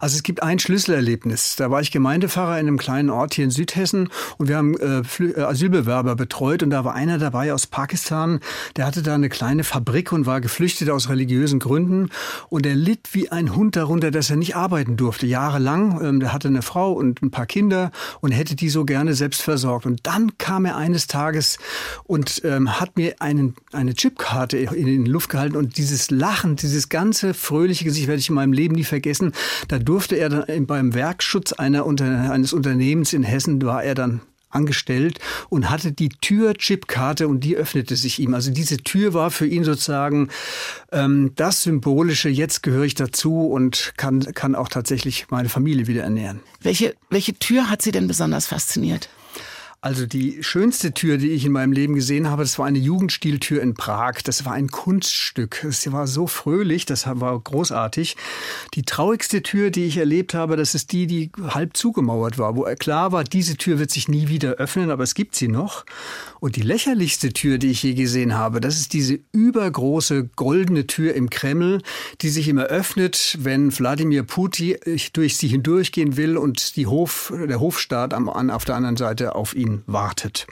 Also 0.00 0.16
es 0.16 0.22
gibt 0.22 0.42
ein 0.42 0.58
Schlüsselerlebnis. 0.58 1.56
Da 1.56 1.70
war 1.70 1.80
ich 1.80 1.90
Gemeindepfarrer 1.90 2.58
in 2.58 2.66
einem 2.66 2.78
kleinen 2.78 3.10
Ort 3.10 3.34
hier 3.34 3.44
in 3.44 3.50
Südhessen 3.50 4.08
und 4.38 4.48
wir 4.48 4.56
haben 4.56 4.76
äh, 4.78 5.02
äh, 5.22 5.42
Asylbewerber 5.42 6.16
betreut 6.16 6.62
und 6.62 6.70
da 6.70 6.84
war 6.84 6.94
einer 6.94 7.18
dabei 7.18 7.52
aus 7.52 7.66
Pakistan, 7.66 8.40
der 8.76 8.86
hatte 8.86 9.02
da 9.02 9.14
eine 9.14 9.28
kleine 9.28 9.64
Fabrik 9.64 10.12
und 10.12 10.26
war 10.26 10.40
geflüchtet 10.40 10.90
aus 10.90 11.08
religiösen 11.08 11.58
Gründen 11.58 12.10
und 12.48 12.66
er 12.66 12.74
litt 12.74 13.08
wie 13.12 13.30
ein 13.30 13.54
Hund 13.54 13.76
darunter, 13.76 14.10
dass 14.10 14.30
er 14.30 14.36
nicht 14.36 14.56
arbeiten 14.56 14.96
durfte, 14.96 15.26
jahrelang. 15.26 16.00
Ähm, 16.02 16.20
der 16.20 16.32
hatte 16.32 16.48
eine 16.48 16.62
Frau 16.62 16.92
und 16.92 17.22
ein 17.22 17.30
paar 17.30 17.46
Kinder 17.46 17.90
und 18.20 18.32
hätte 18.32 18.56
die 18.56 18.68
so 18.68 18.84
gerne 18.84 19.14
selbst 19.14 19.42
versorgt. 19.42 19.86
Und 19.86 20.00
dann 20.06 20.38
kam 20.38 20.64
er 20.64 20.76
eines 20.76 21.06
Tages 21.06 21.58
und 22.04 22.42
ähm, 22.44 22.80
hat 22.80 22.96
mir 22.96 23.16
einen, 23.20 23.54
eine 23.72 23.94
Chipkarte 23.94 24.56
in 24.58 24.86
die 24.86 25.10
Luft 25.10 25.30
gehalten 25.30 25.56
und 25.56 25.76
dieses 25.76 26.10
Lachen, 26.10 26.56
dieses 26.56 26.88
ganze 26.88 27.34
fröhliche 27.34 27.84
Gesicht 27.84 28.06
werde 28.06 28.20
ich 28.20 28.28
in 28.28 28.34
meinem 28.34 28.52
Leben 28.52 28.74
nie 28.74 28.84
vergessen. 28.84 29.32
Da 29.68 29.78
durfte 29.78 30.16
er 30.16 30.28
dann 30.28 30.66
beim 30.66 30.94
Werkschutz 30.94 31.52
einer, 31.52 31.86
eines 31.86 32.52
Unternehmens 32.52 33.12
in 33.12 33.22
Hessen, 33.22 33.62
war 33.62 33.82
er 33.82 33.94
dann 33.94 34.20
angestellt 34.52 35.18
und 35.48 35.70
hatte 35.70 35.92
die 35.92 36.10
Tür-Chipkarte 36.10 37.26
und 37.26 37.40
die 37.40 37.56
öffnete 37.56 37.96
sich 37.96 38.18
ihm. 38.18 38.34
Also 38.34 38.50
diese 38.50 38.76
Tür 38.78 39.14
war 39.14 39.30
für 39.30 39.46
ihn 39.46 39.64
sozusagen 39.64 40.28
ähm, 40.92 41.32
das 41.36 41.62
Symbolische, 41.62 42.28
jetzt 42.28 42.62
gehöre 42.62 42.84
ich 42.84 42.94
dazu 42.94 43.46
und 43.46 43.94
kann, 43.96 44.20
kann 44.20 44.54
auch 44.54 44.68
tatsächlich 44.68 45.26
meine 45.30 45.48
Familie 45.48 45.86
wieder 45.86 46.02
ernähren. 46.02 46.40
Welche, 46.60 46.94
welche 47.10 47.34
Tür 47.34 47.70
hat 47.70 47.82
Sie 47.82 47.92
denn 47.92 48.06
besonders 48.06 48.46
fasziniert? 48.46 49.08
Also 49.84 50.06
die 50.06 50.44
schönste 50.44 50.94
Tür, 50.94 51.18
die 51.18 51.30
ich 51.30 51.44
in 51.44 51.50
meinem 51.50 51.72
Leben 51.72 51.96
gesehen 51.96 52.30
habe, 52.30 52.44
das 52.44 52.56
war 52.56 52.66
eine 52.66 52.78
Jugendstiltür 52.78 53.60
in 53.60 53.74
Prag. 53.74 54.22
Das 54.22 54.44
war 54.44 54.52
ein 54.52 54.68
Kunststück. 54.68 55.64
Es 55.64 55.90
war 55.90 56.06
so 56.06 56.28
fröhlich, 56.28 56.86
das 56.86 57.04
war 57.08 57.36
großartig. 57.36 58.16
Die 58.74 58.84
traurigste 58.84 59.42
Tür, 59.42 59.72
die 59.72 59.86
ich 59.86 59.96
erlebt 59.96 60.34
habe, 60.34 60.54
das 60.54 60.76
ist 60.76 60.92
die, 60.92 61.08
die 61.08 61.32
halb 61.48 61.76
zugemauert 61.76 62.38
war, 62.38 62.54
wo 62.54 62.62
klar 62.78 63.10
war, 63.10 63.24
diese 63.24 63.56
Tür 63.56 63.80
wird 63.80 63.90
sich 63.90 64.06
nie 64.06 64.28
wieder 64.28 64.52
öffnen, 64.52 64.88
aber 64.88 65.02
es 65.02 65.14
gibt 65.14 65.34
sie 65.34 65.48
noch. 65.48 65.84
Und 66.38 66.54
die 66.54 66.62
lächerlichste 66.62 67.32
Tür, 67.32 67.58
die 67.58 67.72
ich 67.72 67.82
je 67.82 67.94
gesehen 67.94 68.34
habe, 68.34 68.60
das 68.60 68.76
ist 68.78 68.92
diese 68.92 69.18
übergroße 69.32 70.28
goldene 70.36 70.86
Tür 70.86 71.14
im 71.14 71.28
Kreml, 71.28 71.82
die 72.20 72.28
sich 72.28 72.46
immer 72.46 72.66
öffnet, 72.66 73.36
wenn 73.40 73.76
Wladimir 73.76 74.22
Putin 74.22 74.76
durch 75.12 75.36
sie 75.36 75.48
hindurchgehen 75.48 76.16
will 76.16 76.36
und 76.36 76.76
die 76.76 76.86
Hof, 76.86 77.32
der 77.36 77.58
Hofstaat 77.58 78.14
am, 78.14 78.28
auf 78.28 78.64
der 78.64 78.76
anderen 78.76 78.96
Seite 78.96 79.34
auf 79.34 79.56
ihn 79.56 79.71
wartet. 79.86 80.46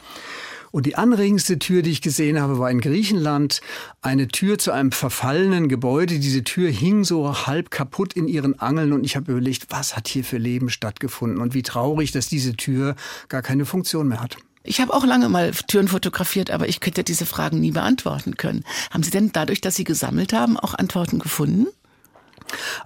Und 0.72 0.86
die 0.86 0.94
anregendste 0.94 1.58
Tür, 1.58 1.82
die 1.82 1.90
ich 1.90 2.00
gesehen 2.00 2.40
habe, 2.40 2.58
war 2.58 2.70
in 2.70 2.80
Griechenland. 2.80 3.60
Eine 4.02 4.28
Tür 4.28 4.58
zu 4.58 4.70
einem 4.70 4.92
verfallenen 4.92 5.68
Gebäude. 5.68 6.18
Diese 6.20 6.44
Tür 6.44 6.70
hing 6.70 7.02
so 7.04 7.46
halb 7.46 7.70
kaputt 7.70 8.12
in 8.12 8.28
ihren 8.28 8.58
Angeln 8.60 8.92
und 8.92 9.04
ich 9.04 9.16
habe 9.16 9.32
überlegt, 9.32 9.66
was 9.70 9.96
hat 9.96 10.06
hier 10.06 10.22
für 10.22 10.38
Leben 10.38 10.70
stattgefunden 10.70 11.40
und 11.40 11.54
wie 11.54 11.62
traurig, 11.62 12.12
dass 12.12 12.28
diese 12.28 12.54
Tür 12.54 12.94
gar 13.28 13.42
keine 13.42 13.66
Funktion 13.66 14.06
mehr 14.08 14.20
hat. 14.20 14.36
Ich 14.62 14.80
habe 14.80 14.92
auch 14.92 15.04
lange 15.04 15.28
mal 15.28 15.52
Türen 15.68 15.88
fotografiert, 15.88 16.50
aber 16.50 16.68
ich 16.68 16.80
könnte 16.80 17.02
diese 17.02 17.24
Fragen 17.24 17.60
nie 17.60 17.72
beantworten 17.72 18.36
können. 18.36 18.64
Haben 18.90 19.02
Sie 19.02 19.10
denn 19.10 19.32
dadurch, 19.32 19.62
dass 19.62 19.74
Sie 19.74 19.84
gesammelt 19.84 20.32
haben, 20.32 20.58
auch 20.58 20.74
Antworten 20.74 21.18
gefunden? 21.18 21.66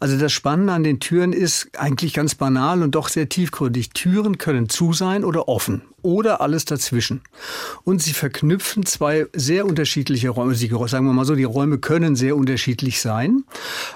Also 0.01 0.19
das 0.19 0.33
Spannende 0.33 0.73
an 0.73 0.85
den 0.85 1.01
Türen 1.01 1.33
ist 1.33 1.69
eigentlich 1.79 2.15
ganz 2.15 2.35
banal 2.35 2.83
und 2.83 2.95
doch 2.95 3.09
sehr 3.09 3.29
tiefgründig. 3.29 3.91
Türen 3.91 4.39
können 4.39 4.69
zu 4.69 4.93
sein 4.93 5.25
oder 5.25 5.49
offen 5.49 5.83
oder 6.03 6.41
alles 6.41 6.67
dazwischen. 6.67 7.23
Und 7.83 8.03
sie 8.03 8.13
verknüpfen 8.13 8.85
zwei 8.85 9.27
sehr 9.33 9.67
unterschiedliche 9.67 10.29
Räume. 10.29 10.55
Sie, 10.55 10.69
sagen 10.69 11.07
wir 11.07 11.13
mal 11.13 11.25
so, 11.25 11.35
die 11.35 11.45
Räume 11.45 11.79
können 11.79 12.15
sehr 12.15 12.37
unterschiedlich 12.37 13.01
sein 13.01 13.45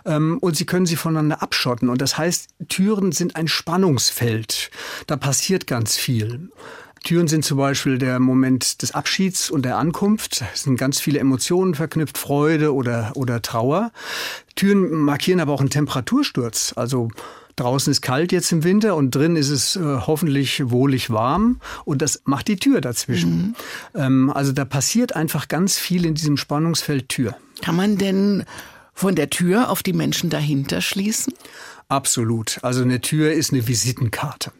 ähm, 0.06 0.38
und 0.38 0.56
sie 0.56 0.64
können 0.64 0.86
sie 0.86 0.96
voneinander 0.96 1.42
abschotten. 1.42 1.88
Und 1.88 2.00
das 2.00 2.16
heißt, 2.16 2.48
Türen 2.68 3.12
sind 3.12 3.36
ein 3.36 3.46
Spannungsfeld. 3.46 4.70
Da 5.06 5.16
passiert 5.16 5.66
ganz 5.66 5.96
viel. 5.96 6.50
Türen 7.04 7.28
sind 7.28 7.44
zum 7.44 7.58
Beispiel 7.58 7.98
der 7.98 8.18
Moment 8.18 8.82
des 8.82 8.92
Abschieds 8.92 9.50
und 9.50 9.64
der 9.64 9.78
Ankunft. 9.78 10.44
Es 10.52 10.62
sind 10.62 10.76
ganz 10.76 11.00
viele 11.00 11.18
Emotionen 11.18 11.74
verknüpft, 11.74 12.18
Freude 12.18 12.74
oder, 12.74 13.12
oder 13.14 13.42
Trauer. 13.42 13.92
Türen 14.56 14.90
markieren 14.90 15.40
aber 15.40 15.52
auch 15.52 15.60
einen 15.60 15.70
Temperatursturz. 15.70 16.74
Also 16.76 17.08
draußen 17.56 17.90
ist 17.90 18.02
kalt 18.02 18.32
jetzt 18.32 18.52
im 18.52 18.64
Winter 18.64 18.96
und 18.96 19.14
drin 19.14 19.36
ist 19.36 19.50
es 19.50 19.76
äh, 19.76 19.80
hoffentlich 19.80 20.70
wohlig 20.70 21.10
warm 21.10 21.60
und 21.84 22.02
das 22.02 22.22
macht 22.24 22.48
die 22.48 22.56
Tür 22.56 22.80
dazwischen. 22.80 23.54
Mhm. 23.94 24.00
Ähm, 24.00 24.30
also 24.30 24.52
da 24.52 24.64
passiert 24.64 25.16
einfach 25.16 25.48
ganz 25.48 25.78
viel 25.78 26.04
in 26.04 26.14
diesem 26.14 26.36
Spannungsfeld 26.36 27.08
Tür. 27.08 27.36
Kann 27.62 27.76
man 27.76 27.98
denn 27.98 28.44
von 28.94 29.14
der 29.14 29.30
Tür 29.30 29.70
auf 29.70 29.82
die 29.82 29.92
Menschen 29.92 30.30
dahinter 30.30 30.80
schließen? 30.80 31.32
Absolut. 31.90 32.58
Also 32.60 32.82
eine 32.82 33.00
Tür 33.00 33.32
ist 33.32 33.50
eine 33.50 33.66
Visitenkarte. 33.66 34.52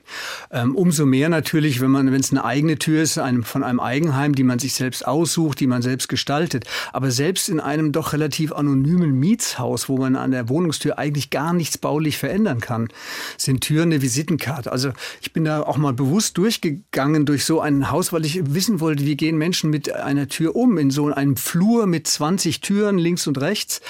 Ähm, 0.51 0.75
umso 0.75 1.05
mehr 1.05 1.29
natürlich, 1.29 1.83
wenn 1.83 1.91
man, 1.91 2.11
wenn 2.11 2.21
es 2.21 2.31
eine 2.31 2.43
eigene 2.43 2.79
Tür 2.79 3.03
ist, 3.03 3.19
einem, 3.19 3.43
von 3.43 3.63
einem 3.63 3.81
Eigenheim, 3.81 4.35
die 4.35 4.45
man 4.45 4.59
sich 4.59 4.73
selbst 4.73 5.07
aussucht, 5.07 5.61
die 5.61 5.67
man 5.67 5.83
selbst 5.83 6.09
gestaltet. 6.09 6.65
Aber 6.91 7.11
selbst 7.11 7.51
in 7.51 7.61
einem 7.61 7.93
doch 7.93 8.15
relativ 8.15 8.53
anonymen 8.53 9.21
Mietshaus, 9.21 9.91
wo 9.91 9.99
man 9.99 10.17
an 10.17 10.31
der 10.31 10.49
Wohnungstür 10.49 10.99
eigentlich 10.99 11.29
gar 11.29 11.53
nichts 11.53 11.77
baulich 11.77 12.17
verändern 12.17 12.61
kann, 12.61 12.89
sind 13.37 13.61
Türen 13.61 13.93
eine 13.93 14.01
Visitenkarte. 14.01 14.73
Also 14.73 14.93
ich 15.21 15.35
bin 15.35 15.45
da 15.45 15.61
auch 15.61 15.77
mal 15.77 15.93
bewusst 15.93 16.39
durchgegangen 16.39 17.27
durch 17.27 17.45
so 17.45 17.61
ein 17.61 17.91
Haus, 17.91 18.11
weil 18.11 18.25
ich 18.25 18.55
wissen 18.55 18.81
wollte, 18.81 19.05
wie 19.05 19.19
gehen 19.19 19.37
Menschen 19.37 19.69
mit 19.69 19.93
einer 19.93 20.29
Tür 20.29 20.57
um 20.57 20.79
in 20.79 20.91
so 20.91 21.13
einem 21.13 21.37
Flur 21.37 21.87
mit 21.87 22.07
20 22.07 22.63
Türen 22.63 22.97
links 22.97 23.27
und 23.27 23.39
rechts. 23.39 23.83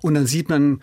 Und 0.00 0.14
dann 0.14 0.28
sieht 0.28 0.48
man 0.48 0.80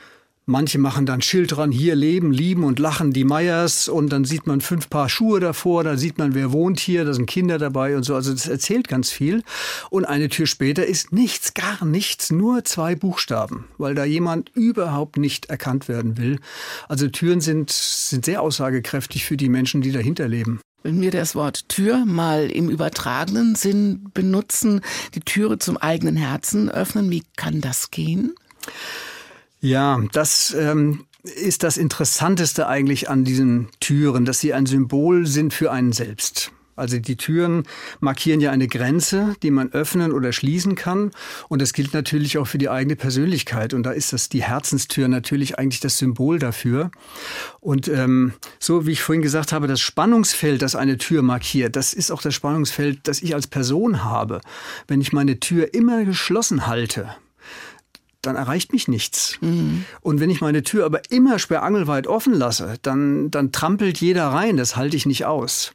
Manche 0.48 0.80
machen 0.80 1.06
dann 1.06 1.22
Schild 1.22 1.56
dran, 1.56 1.72
hier 1.72 1.96
leben, 1.96 2.32
lieben 2.32 2.64
und 2.64 2.80
lachen 2.80 3.14
die 3.14 3.24
Meyers 3.24 3.88
und 3.88 4.10
dann 4.10 4.26
sieht 4.26 4.48
man 4.48 4.60
fünf 4.60 4.90
Paar 4.90 5.08
Schuhe 5.08 5.40
davor, 5.40 5.84
da 5.84 5.98
sieht 5.98 6.18
man, 6.18 6.34
wer 6.34 6.52
wohnt 6.52 6.80
hier, 6.80 7.06
da 7.06 7.14
sind 7.14 7.28
Kinder 7.28 7.60
dabei 7.60 7.96
und 7.96 8.04
so. 8.04 8.16
Also 8.16 8.34
das 8.34 8.48
erzählt 8.48 8.88
ganz 8.88 9.12
viel. 9.12 9.44
Und 9.92 10.06
eine 10.06 10.30
Tür 10.30 10.48
später 10.48 10.86
ist 10.86 11.14
nichts, 11.14 11.54
gar 11.54 11.86
nichts, 11.86 12.32
nur 12.32 12.64
zwei 12.64 12.96
Buchstaben, 12.96 13.66
weil 13.78 13.94
da 13.94 14.04
jemand 14.04 14.50
überhaupt 14.56 15.18
nicht 15.18 15.46
erkannt 15.46 15.88
werden 15.88 16.18
will. 16.18 16.40
Also 16.90 17.08
Türen 17.08 17.40
sind, 17.40 17.70
sind 17.70 18.26
sehr 18.26 18.42
aussagekräftig 18.42 19.26
für 19.26 19.38
die 19.38 19.50
Menschen, 19.50 19.82
die 19.82 19.92
dahinter 19.92 20.28
leben. 20.28 20.60
Wenn 20.84 21.00
wir 21.02 21.12
das 21.12 21.36
Wort 21.36 21.70
Tür 21.70 22.06
mal 22.06 22.50
im 22.50 22.68
übertragenen 22.68 23.54
Sinn 23.54 24.10
benutzen, 24.16 24.82
die 25.14 25.20
Türe 25.20 25.60
zum 25.60 25.78
eigenen 25.78 26.16
Herzen 26.16 26.72
öffnen, 26.72 27.12
wie 27.12 27.24
kann 27.36 27.62
das 27.62 27.92
gehen? 27.92 28.34
Ja, 29.62 30.02
das 30.12 30.56
ähm, 30.58 31.06
ist 31.24 31.62
das 31.62 31.78
Interessanteste 31.78 32.68
eigentlich 32.68 33.10
an 33.10 33.24
diesen 33.24 33.70
Türen, 33.80 34.26
dass 34.26 34.40
sie 34.40 34.54
ein 34.54 34.66
Symbol 34.66 35.28
sind 35.28 35.54
für 35.54 35.72
einen 35.72 35.94
selbst. 35.94 36.52
Also 36.76 36.98
die 36.98 37.16
Türen 37.16 37.64
markieren 38.00 38.42
ja 38.42 38.50
eine 38.50 38.68
Grenze, 38.68 39.36
die 39.44 39.52
man 39.52 39.72
öffnen 39.72 40.12
oder 40.12 40.32
schließen 40.32 40.74
kann. 40.74 41.12
Und 41.48 41.62
das 41.62 41.74
gilt 41.74 41.94
natürlich 41.94 42.40
auch 42.40 42.48
für 42.48 42.58
die 42.58 42.70
eigene 42.70 42.96
Persönlichkeit. 42.96 43.76
Und 43.76 43.84
da 43.84 43.92
ist 43.92 44.14
das 44.14 44.30
die 44.30 44.42
Herzenstür 44.42 45.08
natürlich 45.08 45.60
eigentlich 45.60 45.82
das 45.82 46.00
Symbol 46.00 46.40
dafür. 46.40 46.90
Und 47.60 47.88
ähm, 47.88 48.34
so 48.58 48.88
wie 48.88 48.94
ich 48.94 49.04
vorhin 49.04 49.22
gesagt 49.22 49.52
habe, 49.52 49.68
das 49.68 49.80
Spannungsfeld, 49.80 50.64
das 50.64 50.76
eine 50.76 50.98
Tür 50.98 51.22
markiert, 51.22 51.76
das 51.76 51.94
ist 51.94 52.12
auch 52.12 52.24
das 52.24 52.34
Spannungsfeld, 52.34 53.02
das 53.04 53.22
ich 53.22 53.36
als 53.36 53.46
Person 53.46 54.04
habe. 54.04 54.42
Wenn 54.88 55.02
ich 55.02 55.14
meine 55.14 55.40
Tür 55.40 55.76
immer 55.76 56.04
geschlossen 56.04 56.66
halte, 56.66 57.16
dann 58.22 58.36
erreicht 58.36 58.72
mich 58.74 58.88
nichts. 58.88 59.38
Mhm. 59.42 59.86
Und 60.02 60.20
wenn 60.20 60.30
ich 60.30 60.42
meine 60.42 60.64
Tür 60.64 60.86
aber 60.86 61.02
immer 61.10 61.40
sperrangelweit 61.40 62.08
offen 62.08 62.34
lasse, 62.34 62.76
dann, 62.82 63.32
dann 63.32 63.52
trampelt 63.52 64.00
jeder 64.00 64.28
rein. 64.28 64.58
Das 64.58 64.76
halte 64.76 64.96
ich 64.96 65.06
nicht 65.06 65.26
aus. 65.26 65.74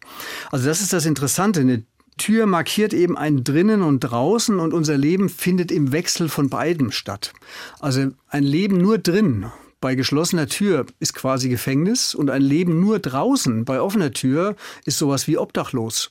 Also 0.50 0.66
das 0.66 0.80
ist 0.80 0.92
das 0.92 1.06
Interessante. 1.06 1.60
Eine 1.60 1.82
Tür 2.18 2.46
markiert 2.46 2.94
eben 2.94 3.18
ein 3.18 3.44
drinnen 3.44 3.82
und 3.82 4.00
draußen 4.00 4.58
und 4.58 4.72
unser 4.72 4.96
Leben 4.96 5.28
findet 5.28 5.70
im 5.70 5.92
Wechsel 5.92 6.28
von 6.28 6.48
beidem 6.48 6.90
statt. 6.90 7.32
Also 7.80 8.12
ein 8.28 8.44
Leben 8.44 8.78
nur 8.78 8.98
drin 8.98 9.46
bei 9.80 9.94
geschlossener 9.94 10.46
Tür 10.46 10.86
ist 11.00 11.14
quasi 11.14 11.48
Gefängnis 11.48 12.14
und 12.14 12.30
ein 12.30 12.42
Leben 12.42 12.80
nur 12.80 12.98
draußen 12.98 13.64
bei 13.64 13.80
offener 13.80 14.12
Tür 14.12 14.56
ist 14.84 14.98
sowas 14.98 15.26
wie 15.26 15.36
obdachlos. 15.36 16.08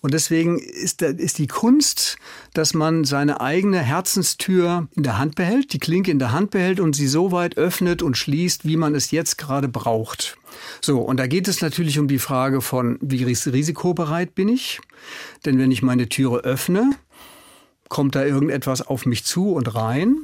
Und 0.00 0.12
deswegen 0.12 0.58
ist, 0.58 1.00
ist 1.02 1.38
die 1.38 1.46
Kunst, 1.46 2.18
dass 2.52 2.74
man 2.74 3.04
seine 3.04 3.40
eigene 3.40 3.80
Herzenstür 3.80 4.88
in 4.94 5.02
der 5.02 5.18
Hand 5.18 5.34
behält, 5.34 5.72
die 5.72 5.78
Klinke 5.78 6.10
in 6.10 6.18
der 6.18 6.32
Hand 6.32 6.50
behält 6.50 6.78
und 6.78 6.94
sie 6.94 7.08
so 7.08 7.32
weit 7.32 7.56
öffnet 7.56 8.02
und 8.02 8.18
schließt, 8.18 8.66
wie 8.66 8.76
man 8.76 8.94
es 8.94 9.10
jetzt 9.10 9.38
gerade 9.38 9.68
braucht. 9.68 10.36
So, 10.82 11.00
und 11.00 11.16
da 11.16 11.26
geht 11.26 11.48
es 11.48 11.62
natürlich 11.62 11.98
um 11.98 12.08
die 12.08 12.18
Frage 12.18 12.60
von, 12.60 12.98
wie 13.00 13.24
risikobereit 13.24 14.34
bin 14.34 14.48
ich? 14.48 14.80
Denn 15.44 15.58
wenn 15.58 15.70
ich 15.70 15.82
meine 15.82 16.08
Türe 16.08 16.40
öffne, 16.40 16.90
kommt 17.88 18.14
da 18.14 18.24
irgendetwas 18.24 18.82
auf 18.82 19.06
mich 19.06 19.24
zu 19.24 19.52
und 19.52 19.74
rein. 19.74 20.22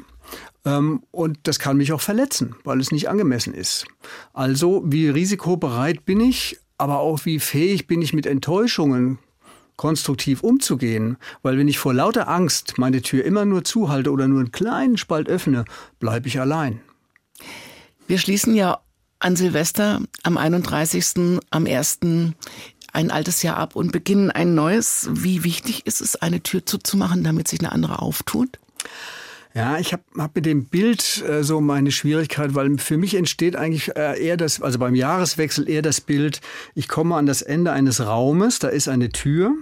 Ähm, 0.65 1.03
und 1.11 1.39
das 1.45 1.59
kann 1.59 1.77
mich 1.77 1.93
auch 1.93 2.01
verletzen, 2.01 2.55
weil 2.65 2.81
es 2.81 2.93
nicht 2.93 3.09
angemessen 3.09 3.55
ist. 3.55 3.87
Also, 4.33 4.83
wie 4.87 5.09
risikobereit 5.09 6.05
bin 6.05 6.21
ich, 6.21 6.59
aber 6.79 6.99
auch 6.99 7.25
wie 7.25 7.39
fähig 7.39 7.87
bin 7.87 8.03
ich 8.03 8.13
mit 8.13 8.27
Enttäuschungen 8.27 9.19
konstruktiv 9.77 10.43
umzugehen, 10.43 11.17
weil 11.43 11.59
wenn 11.59 11.69
ich 11.69 11.79
vor 11.79 11.95
lauter 11.95 12.29
Angst 12.29 12.79
meine 12.79 13.03
Tür 13.03 13.25
immer 13.25 13.45
nur 13.45 13.65
zuhalte 13.65 14.13
oder 14.13 14.29
nur 14.29 14.41
einen 14.41 14.53
kleinen 14.53 14.97
Spalt 14.97 15.29
öffne, 15.29 15.65
bleibe 15.99 16.29
ich 16.29 16.39
allein. 16.39 16.81
Wir 18.07 18.19
schließen 18.19 18.55
ja 18.55 18.81
an 19.19 19.37
Silvester 19.37 20.01
am 20.23 20.37
31., 20.37 21.41
am 21.51 21.67
1. 21.67 22.01
ein 22.93 23.11
altes 23.11 23.43
Jahr 23.43 23.57
ab 23.57 23.75
und 23.75 23.93
beginnen 23.93 24.31
ein 24.31 24.55
neues. 24.55 25.09
Wie 25.11 25.45
wichtig 25.45 25.87
ist 25.87 26.01
es, 26.01 26.17
eine 26.17 26.43
Tür 26.43 26.67
zuzumachen, 26.67 27.25
damit 27.25 27.49
sich 27.49 27.61
eine 27.61 27.73
andere 27.73 28.01
auftut? 28.01 28.59
Ja, 29.55 29.79
ich 29.79 29.93
habe 29.93 30.03
hab 30.17 30.35
mit 30.35 30.47
dem 30.47 30.65
Bild 30.65 31.23
äh, 31.29 31.45
so 31.45 31.61
meine 31.61 31.93
Schwierigkeit, 31.93 32.55
weil 32.55 32.79
für 32.79 32.97
mich 32.97 33.15
entsteht 33.15 33.55
eigentlich 33.55 33.95
äh, 33.97 34.19
eher 34.19 34.39
das, 34.39 34.63
also 34.63 34.79
beim 34.79 34.95
Jahreswechsel 34.95 35.69
eher 35.69 35.83
das 35.83 36.01
Bild, 36.01 36.41
ich 36.75 36.89
komme 36.89 37.17
an 37.17 37.27
das 37.27 37.43
Ende 37.43 37.71
eines 37.71 38.01
Raumes, 38.01 38.61
da 38.61 38.69
ist 38.69 38.89
eine 38.89 39.11
Tür, 39.11 39.55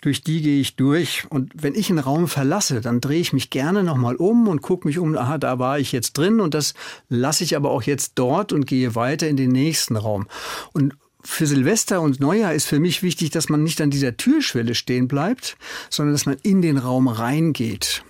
durch 0.00 0.22
die 0.22 0.40
gehe 0.40 0.58
ich 0.58 0.76
durch 0.76 1.24
und 1.28 1.52
wenn 1.54 1.74
ich 1.74 1.90
einen 1.90 1.98
Raum 1.98 2.28
verlasse, 2.28 2.80
dann 2.80 3.02
drehe 3.02 3.20
ich 3.20 3.34
mich 3.34 3.50
gerne 3.50 3.84
nochmal 3.84 4.16
um 4.16 4.48
und 4.48 4.62
gucke 4.62 4.88
mich 4.88 4.98
um, 4.98 5.14
aha, 5.18 5.36
da 5.36 5.58
war 5.58 5.78
ich 5.78 5.92
jetzt 5.92 6.14
drin 6.14 6.40
und 6.40 6.54
das 6.54 6.72
lasse 7.10 7.44
ich 7.44 7.56
aber 7.56 7.72
auch 7.72 7.82
jetzt 7.82 8.12
dort 8.14 8.54
und 8.54 8.66
gehe 8.66 8.94
weiter 8.94 9.28
in 9.28 9.36
den 9.36 9.52
nächsten 9.52 9.96
Raum. 9.96 10.28
Und 10.72 10.96
für 11.22 11.46
Silvester 11.46 12.00
und 12.00 12.20
Neujahr 12.20 12.54
ist 12.54 12.66
für 12.66 12.80
mich 12.80 13.02
wichtig, 13.02 13.30
dass 13.30 13.50
man 13.50 13.62
nicht 13.62 13.82
an 13.82 13.90
dieser 13.90 14.16
Türschwelle 14.16 14.74
stehen 14.74 15.08
bleibt, 15.08 15.58
sondern 15.90 16.14
dass 16.14 16.24
man 16.24 16.36
in 16.42 16.62
den 16.62 16.78
Raum 16.78 17.08
reingeht. 17.08 18.02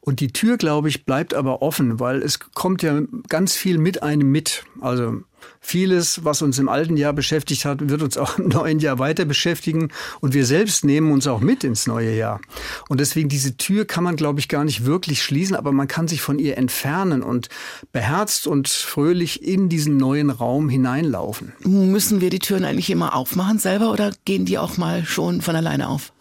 Und 0.00 0.20
die 0.20 0.32
Tür, 0.32 0.56
glaube 0.56 0.88
ich, 0.88 1.04
bleibt 1.04 1.34
aber 1.34 1.62
offen, 1.62 2.00
weil 2.00 2.22
es 2.22 2.38
kommt 2.38 2.82
ja 2.82 3.00
ganz 3.28 3.54
viel 3.56 3.78
mit 3.78 4.02
einem 4.02 4.30
mit. 4.30 4.64
Also 4.80 5.22
vieles, 5.60 6.24
was 6.24 6.42
uns 6.42 6.58
im 6.58 6.68
alten 6.68 6.96
Jahr 6.96 7.12
beschäftigt 7.12 7.64
hat, 7.64 7.88
wird 7.88 8.02
uns 8.02 8.16
auch 8.16 8.38
im 8.38 8.48
neuen 8.48 8.78
Jahr 8.78 8.98
weiter 8.98 9.24
beschäftigen. 9.24 9.90
Und 10.20 10.34
wir 10.34 10.46
selbst 10.46 10.84
nehmen 10.84 11.12
uns 11.12 11.26
auch 11.26 11.40
mit 11.40 11.64
ins 11.64 11.86
neue 11.86 12.14
Jahr. 12.14 12.40
Und 12.88 13.00
deswegen 13.00 13.28
diese 13.28 13.56
Tür 13.56 13.84
kann 13.84 14.04
man, 14.04 14.16
glaube 14.16 14.40
ich, 14.40 14.48
gar 14.48 14.64
nicht 14.64 14.84
wirklich 14.84 15.22
schließen, 15.22 15.56
aber 15.56 15.72
man 15.72 15.88
kann 15.88 16.08
sich 16.08 16.20
von 16.20 16.38
ihr 16.38 16.56
entfernen 16.56 17.22
und 17.22 17.48
beherzt 17.92 18.46
und 18.46 18.68
fröhlich 18.68 19.42
in 19.42 19.68
diesen 19.68 19.96
neuen 19.96 20.30
Raum 20.30 20.68
hineinlaufen. 20.68 21.52
Müssen 21.64 22.20
wir 22.20 22.30
die 22.30 22.38
Türen 22.38 22.64
eigentlich 22.64 22.90
immer 22.90 23.14
aufmachen 23.14 23.58
selber 23.58 23.92
oder 23.92 24.12
gehen 24.24 24.44
die 24.44 24.58
auch 24.58 24.76
mal 24.76 25.04
schon 25.04 25.42
von 25.42 25.56
alleine 25.56 25.88
auf? 25.88 26.12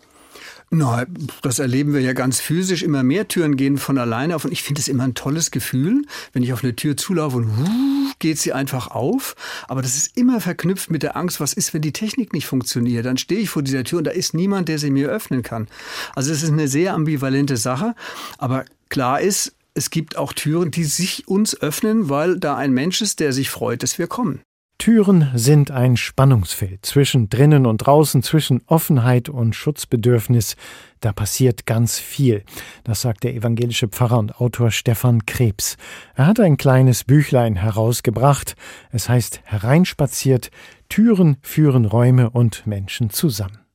Na, 0.69 1.05
das 1.41 1.59
erleben 1.59 1.93
wir 1.93 2.01
ja 2.01 2.11
ganz 2.11 2.41
physisch. 2.41 2.83
Immer 2.83 3.01
mehr 3.01 3.29
Türen 3.29 3.55
gehen 3.55 3.77
von 3.77 3.97
alleine 3.97 4.35
auf. 4.35 4.43
Und 4.43 4.51
ich 4.51 4.63
finde 4.63 4.81
es 4.81 4.89
immer 4.89 5.03
ein 5.03 5.13
tolles 5.13 5.51
Gefühl, 5.51 6.03
wenn 6.33 6.43
ich 6.43 6.51
auf 6.51 6.63
eine 6.63 6.75
Tür 6.75 6.97
zulaufe 6.97 7.37
und 7.37 8.13
geht 8.19 8.37
sie 8.37 8.51
einfach 8.51 8.87
auf. 8.87 9.35
Aber 9.69 9.81
das 9.81 9.95
ist 9.95 10.17
immer 10.17 10.41
verknüpft 10.41 10.91
mit 10.91 11.03
der 11.03 11.15
Angst, 11.15 11.39
was 11.39 11.53
ist, 11.53 11.73
wenn 11.73 11.81
die 11.81 11.93
Technik 11.93 12.33
nicht 12.33 12.47
funktioniert? 12.47 13.05
Dann 13.05 13.17
stehe 13.17 13.39
ich 13.39 13.49
vor 13.49 13.63
dieser 13.63 13.85
Tür 13.85 13.99
und 13.99 14.03
da 14.07 14.11
ist 14.11 14.33
niemand, 14.33 14.67
der 14.67 14.77
sie 14.77 14.91
mir 14.91 15.07
öffnen 15.07 15.41
kann. 15.41 15.67
Also 16.15 16.33
es 16.33 16.43
ist 16.43 16.51
eine 16.51 16.67
sehr 16.67 16.93
ambivalente 16.93 17.55
Sache. 17.55 17.95
Aber 18.37 18.65
klar 18.89 19.21
ist, 19.21 19.53
es 19.73 19.89
gibt 19.89 20.17
auch 20.17 20.33
Türen, 20.33 20.71
die 20.71 20.83
sich 20.83 21.27
uns 21.29 21.61
öffnen, 21.61 22.09
weil 22.09 22.39
da 22.39 22.57
ein 22.57 22.73
Mensch 22.73 23.01
ist, 23.01 23.21
der 23.21 23.31
sich 23.31 23.49
freut, 23.49 23.83
dass 23.83 23.97
wir 23.99 24.07
kommen. 24.07 24.41
Türen 24.77 25.31
sind 25.33 25.71
ein 25.71 25.97
Spannungsfeld 25.97 26.85
zwischen 26.85 27.29
drinnen 27.29 27.65
und 27.65 27.79
draußen, 27.79 28.21
zwischen 28.21 28.61
Offenheit 28.67 29.27
und 29.27 29.55
Schutzbedürfnis. 29.55 30.55
Da 30.99 31.13
passiert 31.13 31.65
ganz 31.65 31.99
viel. 31.99 32.43
Das 32.83 33.01
sagt 33.01 33.23
der 33.23 33.33
evangelische 33.33 33.87
Pfarrer 33.87 34.19
und 34.19 34.39
Autor 34.39 34.71
Stefan 34.71 35.25
Krebs. 35.25 35.77
Er 36.15 36.27
hat 36.27 36.39
ein 36.39 36.57
kleines 36.57 37.03
Büchlein 37.03 37.55
herausgebracht. 37.55 38.55
Es 38.91 39.09
heißt 39.09 39.41
Hereinspaziert. 39.45 40.51
Türen 40.89 41.37
führen 41.41 41.85
Räume 41.85 42.29
und 42.29 42.65
Menschen 42.67 43.09
zusammen. 43.09 43.66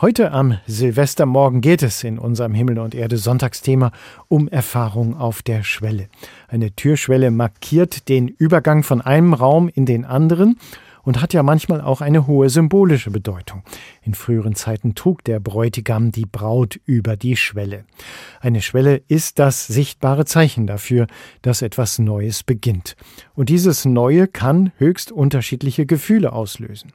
Heute 0.00 0.32
am 0.32 0.58
Silvestermorgen 0.66 1.60
geht 1.60 1.82
es 1.82 2.02
in 2.04 2.18
unserem 2.18 2.54
Himmel 2.54 2.78
und 2.78 2.94
Erde 2.94 3.16
Sonntagsthema 3.16 3.92
um 4.28 4.48
Erfahrung 4.48 5.16
auf 5.16 5.42
der 5.42 5.62
Schwelle. 5.62 6.08
Eine 6.48 6.74
Türschwelle 6.74 7.30
markiert 7.30 8.08
den 8.08 8.28
Übergang 8.28 8.82
von 8.82 9.00
einem 9.00 9.34
Raum 9.34 9.68
in 9.68 9.86
den 9.86 10.04
anderen 10.04 10.58
und 11.04 11.20
hat 11.20 11.32
ja 11.32 11.42
manchmal 11.42 11.80
auch 11.80 12.00
eine 12.00 12.26
hohe 12.26 12.48
symbolische 12.48 13.10
Bedeutung. 13.10 13.62
In 14.02 14.14
früheren 14.14 14.54
Zeiten 14.54 14.94
trug 14.94 15.24
der 15.24 15.40
Bräutigam 15.40 16.12
die 16.12 16.26
Braut 16.26 16.80
über 16.84 17.16
die 17.16 17.36
Schwelle. 17.36 17.84
Eine 18.40 18.60
Schwelle 18.60 19.02
ist 19.08 19.38
das 19.38 19.66
sichtbare 19.66 20.24
Zeichen 20.24 20.66
dafür, 20.66 21.06
dass 21.42 21.62
etwas 21.62 21.98
Neues 21.98 22.42
beginnt. 22.42 22.96
Und 23.34 23.48
dieses 23.48 23.84
Neue 23.84 24.26
kann 24.26 24.72
höchst 24.76 25.12
unterschiedliche 25.12 25.86
Gefühle 25.86 26.32
auslösen. 26.32 26.92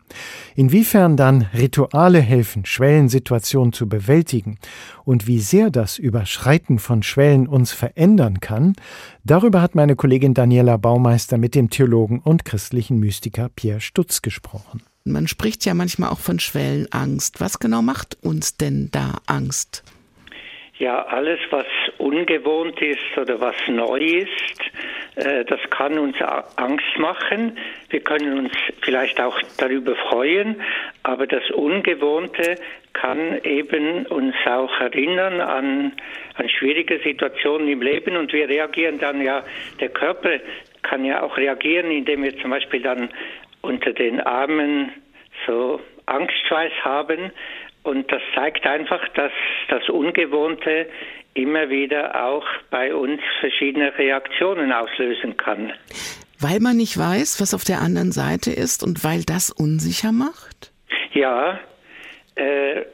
Inwiefern 0.56 1.18
dann 1.18 1.44
Rituale 1.54 2.20
helfen, 2.20 2.66
Schwellensituationen 2.66 3.74
zu 3.74 3.88
bewältigen 3.88 4.58
und 5.06 5.28
wie 5.28 5.40
sehr 5.40 5.70
das 5.70 5.98
Überschreiten 5.98 6.80
von 6.80 7.04
Schwellen 7.04 7.48
uns 7.48 7.72
verändern 7.72 8.42
kann, 8.42 8.74
darüber 9.24 9.62
hat 9.62 9.76
meine 9.76 9.96
Kollegin 9.96 10.34
Daniela 10.34 10.78
Baumeister 10.78 11.38
mit 11.38 11.56
dem 11.56 11.70
Theologen 11.70 12.20
und 12.20 12.44
christlichen 12.44 13.00
Mystiker 13.00 13.50
Pierre 13.56 13.80
Stutz 13.98 14.22
gesprochen. 14.22 14.84
Man 15.06 15.28
spricht 15.28 15.66
ja 15.66 15.74
manchmal 15.74 16.12
auch 16.12 16.20
von 16.20 16.40
Schwellenangst. 16.40 17.42
Was 17.42 17.58
genau 17.58 17.82
macht 17.82 18.16
uns 18.22 18.56
denn 18.56 18.90
da 18.92 19.16
Angst? 19.26 19.84
Ja, 20.78 21.04
alles, 21.08 21.40
was 21.50 21.66
ungewohnt 21.98 22.80
ist 22.80 23.18
oder 23.20 23.42
was 23.42 23.56
neu 23.68 23.98
ist, 23.98 24.60
äh, 25.16 25.44
das 25.46 25.60
kann 25.72 25.98
uns 25.98 26.16
Angst 26.58 27.00
machen. 27.00 27.58
Wir 27.90 28.02
können 28.02 28.38
uns 28.38 28.52
vielleicht 28.84 29.20
auch 29.20 29.36
darüber 29.58 29.96
freuen, 29.96 30.62
aber 31.02 31.26
das 31.26 31.50
Ungewohnte 31.50 32.54
kann 32.94 33.40
eben 33.44 34.06
uns 34.06 34.36
auch 34.46 34.80
erinnern 34.80 35.42
an, 35.42 35.94
an 36.36 36.50
schwierige 36.50 37.00
Situationen 37.00 37.68
im 37.68 37.82
Leben 37.82 38.16
und 38.16 38.32
wir 38.32 38.48
reagieren 38.48 39.00
dann 39.00 39.24
ja, 39.24 39.44
der 39.80 39.90
Körper 39.90 40.38
kann 40.84 41.04
ja 41.04 41.24
auch 41.24 41.36
reagieren, 41.38 41.92
indem 41.92 42.24
wir 42.24 42.38
zum 42.40 42.52
Beispiel 42.52 42.82
dann 42.82 43.10
unter 43.68 43.94
den 43.94 44.22
Armen 44.22 44.92
so 45.46 45.80
Angstschweiß 46.06 46.72
haben 46.84 47.32
und 47.84 48.12
das 48.12 48.22
zeigt 48.34 48.66
einfach, 48.66 49.02
dass 49.10 49.32
das 49.70 49.88
Ungewohnte 49.90 50.88
immer 51.34 51.70
wieder 51.70 52.26
auch 52.26 52.46
bei 52.72 52.96
uns 52.96 53.22
verschiedene 53.40 53.98
Reaktionen 53.98 54.72
auslösen 54.72 55.38
kann. 55.38 55.72
Weil 56.40 56.60
man 56.60 56.78
nicht 56.78 56.98
weiß, 56.98 57.42
was 57.42 57.54
auf 57.54 57.64
der 57.64 57.82
anderen 57.82 58.12
Seite 58.12 58.52
ist 58.52 58.84
und 58.84 59.04
weil 59.04 59.24
das 59.24 59.52
unsicher 59.52 60.12
macht? 60.12 60.72
Ja, 61.14 61.60
äh, 62.38 62.86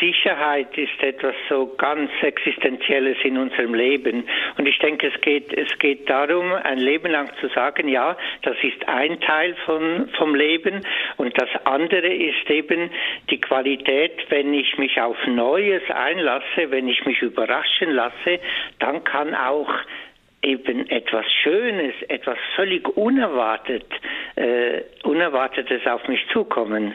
Sicherheit 0.00 0.76
ist 0.76 1.02
etwas 1.02 1.34
so 1.48 1.74
ganz 1.76 2.10
Existenzielles 2.22 3.16
in 3.24 3.38
unserem 3.38 3.74
Leben. 3.74 4.24
Und 4.58 4.66
ich 4.66 4.78
denke, 4.78 5.08
es 5.08 5.20
geht, 5.20 5.52
es 5.52 5.78
geht 5.78 6.08
darum, 6.08 6.52
ein 6.52 6.78
Leben 6.78 7.10
lang 7.10 7.30
zu 7.40 7.48
sagen, 7.48 7.88
ja, 7.88 8.16
das 8.42 8.56
ist 8.62 8.86
ein 8.88 9.20
Teil 9.20 9.54
von, 9.64 10.08
vom 10.18 10.34
Leben. 10.34 10.84
Und 11.16 11.40
das 11.40 11.48
andere 11.64 12.08
ist 12.08 12.48
eben 12.50 12.90
die 13.30 13.40
Qualität, 13.40 14.12
wenn 14.28 14.52
ich 14.54 14.76
mich 14.78 15.00
auf 15.00 15.16
Neues 15.26 15.82
einlasse, 15.90 16.70
wenn 16.70 16.88
ich 16.88 17.04
mich 17.06 17.20
überraschen 17.22 17.92
lasse, 17.92 18.40
dann 18.78 19.04
kann 19.04 19.34
auch 19.34 19.72
eben 20.42 20.88
etwas 20.88 21.26
Schönes, 21.42 21.94
etwas 22.08 22.38
völlig 22.56 22.88
unerwartet, 22.96 23.86
äh, 24.36 24.82
Unerwartetes 25.04 25.86
auf 25.86 26.06
mich 26.08 26.20
zukommen. 26.32 26.94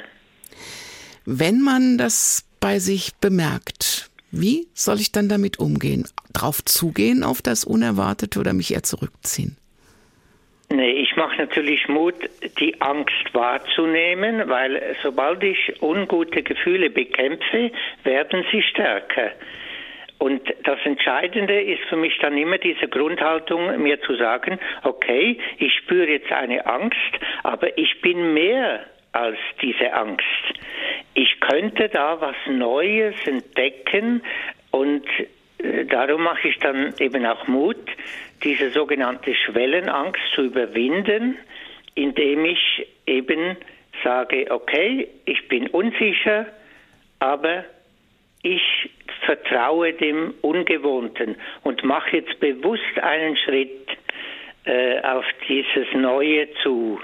Wenn 1.25 1.61
man 1.61 1.97
das 1.97 2.47
bei 2.59 2.77
sich 2.77 3.15
bemerkt, 3.19 4.11
wie 4.29 4.67
soll 4.75 4.99
ich 4.99 5.11
dann 5.11 5.27
damit 5.27 5.59
umgehen? 5.59 6.05
Drauf 6.33 6.63
zugehen 6.63 7.23
auf 7.23 7.41
das 7.41 7.65
Unerwartete 7.65 8.39
oder 8.39 8.53
mich 8.53 8.73
eher 8.73 8.83
zurückziehen? 8.83 9.57
Nee, 10.69 10.91
ich 10.91 11.15
mache 11.15 11.37
natürlich 11.37 11.87
Mut, 11.87 12.15
die 12.59 12.79
Angst 12.79 13.33
wahrzunehmen, 13.33 14.49
weil 14.49 14.95
sobald 15.01 15.43
ich 15.43 15.81
ungute 15.81 16.43
Gefühle 16.43 16.91
bekämpfe, 16.91 17.71
werden 18.03 18.45
sie 18.51 18.61
stärker. 18.61 19.31
Und 20.19 20.41
das 20.63 20.79
Entscheidende 20.85 21.59
ist 21.59 21.83
für 21.89 21.97
mich 21.97 22.17
dann 22.19 22.37
immer 22.37 22.57
diese 22.57 22.87
Grundhaltung, 22.87 23.81
mir 23.81 23.99
zu 24.01 24.15
sagen, 24.15 24.59
okay, 24.83 25.39
ich 25.57 25.73
spüre 25.73 26.07
jetzt 26.07 26.31
eine 26.31 26.65
Angst, 26.65 27.19
aber 27.43 27.77
ich 27.77 28.01
bin 28.01 28.33
mehr 28.33 28.85
als 29.15 29.37
diese 29.61 29.93
Angst. 29.93 30.25
Ich 31.13 31.39
könnte 31.39 31.87
da 31.87 32.19
was 32.19 32.35
Neues 32.47 33.15
entdecken 33.25 34.21
und 34.71 35.05
äh, 35.59 35.85
darum 35.85 36.23
mache 36.23 36.49
ich 36.49 36.57
dann 36.59 36.93
eben 36.99 37.25
auch 37.25 37.47
Mut, 37.47 37.77
diese 38.43 38.71
sogenannte 38.71 39.33
Schwellenangst 39.33 40.21
zu 40.33 40.43
überwinden, 40.43 41.37
indem 41.95 42.43
ich 42.43 42.87
eben 43.05 43.55
sage, 44.03 44.47
okay, 44.49 45.07
ich 45.23 45.47
bin 45.47 45.67
unsicher, 45.67 46.47
aber 47.19 47.63
ich 48.43 48.89
vertraue 49.25 49.93
dem 49.93 50.33
Ungewohnten 50.41 51.37
und 51.63 51.85
mache 51.85 52.17
jetzt 52.17 52.37
bewusst 52.41 52.99
einen 53.01 53.37
Schritt 53.37 53.87
äh, 54.65 54.99
auf 54.99 55.25
dieses 55.47 55.87
Neue 55.93 56.49
zu. 56.61 56.99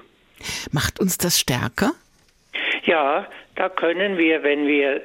Macht 0.71 0.99
uns 0.99 1.17
das 1.17 1.39
stärker? 1.39 1.91
Ja, 2.85 3.27
da 3.55 3.69
können 3.69 4.17
wir, 4.17 4.43
wenn 4.43 4.67
wir, 4.67 5.01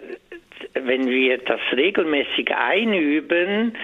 wenn 0.75 1.09
wir 1.09 1.39
das 1.39 1.61
regelmäßig 1.73 2.55
einüben, 2.55 3.77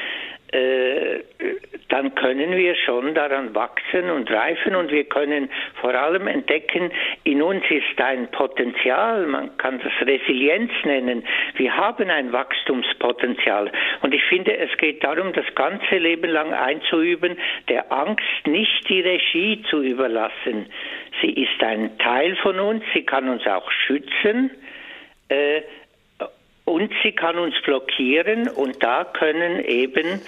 dann 1.88 2.14
können 2.14 2.56
wir 2.56 2.74
schon 2.74 3.14
daran 3.14 3.54
wachsen 3.54 4.10
und 4.10 4.30
reifen 4.30 4.74
und 4.74 4.90
wir 4.90 5.04
können 5.04 5.50
vor 5.80 5.94
allem 5.94 6.26
entdecken, 6.26 6.90
in 7.24 7.42
uns 7.42 7.64
ist 7.70 8.00
ein 8.00 8.30
Potenzial, 8.30 9.26
man 9.26 9.56
kann 9.56 9.80
das 9.82 10.06
Resilienz 10.06 10.72
nennen. 10.84 11.24
Wir 11.56 11.76
haben 11.76 12.08
ein 12.10 12.32
Wachstumspotenzial 12.32 13.70
und 14.02 14.14
ich 14.14 14.22
finde, 14.24 14.56
es 14.56 14.76
geht 14.78 15.02
darum, 15.04 15.32
das 15.32 15.46
ganze 15.54 15.98
Leben 15.98 16.30
lang 16.30 16.52
einzuüben, 16.52 17.36
der 17.68 17.92
Angst 17.92 18.46
nicht 18.46 18.88
die 18.88 19.00
Regie 19.00 19.62
zu 19.68 19.82
überlassen. 19.82 20.66
Sie 21.20 21.30
ist 21.30 21.62
ein 21.62 21.98
Teil 21.98 22.36
von 22.36 22.58
uns, 22.58 22.84
sie 22.94 23.04
kann 23.04 23.28
uns 23.28 23.46
auch 23.46 23.70
schützen. 23.70 24.50
Äh, 25.28 25.62
und 26.64 26.92
sie 27.02 27.12
kann 27.12 27.38
uns 27.38 27.54
blockieren 27.64 28.48
und 28.48 28.82
da 28.82 29.04
können 29.04 29.64
eben 29.64 30.20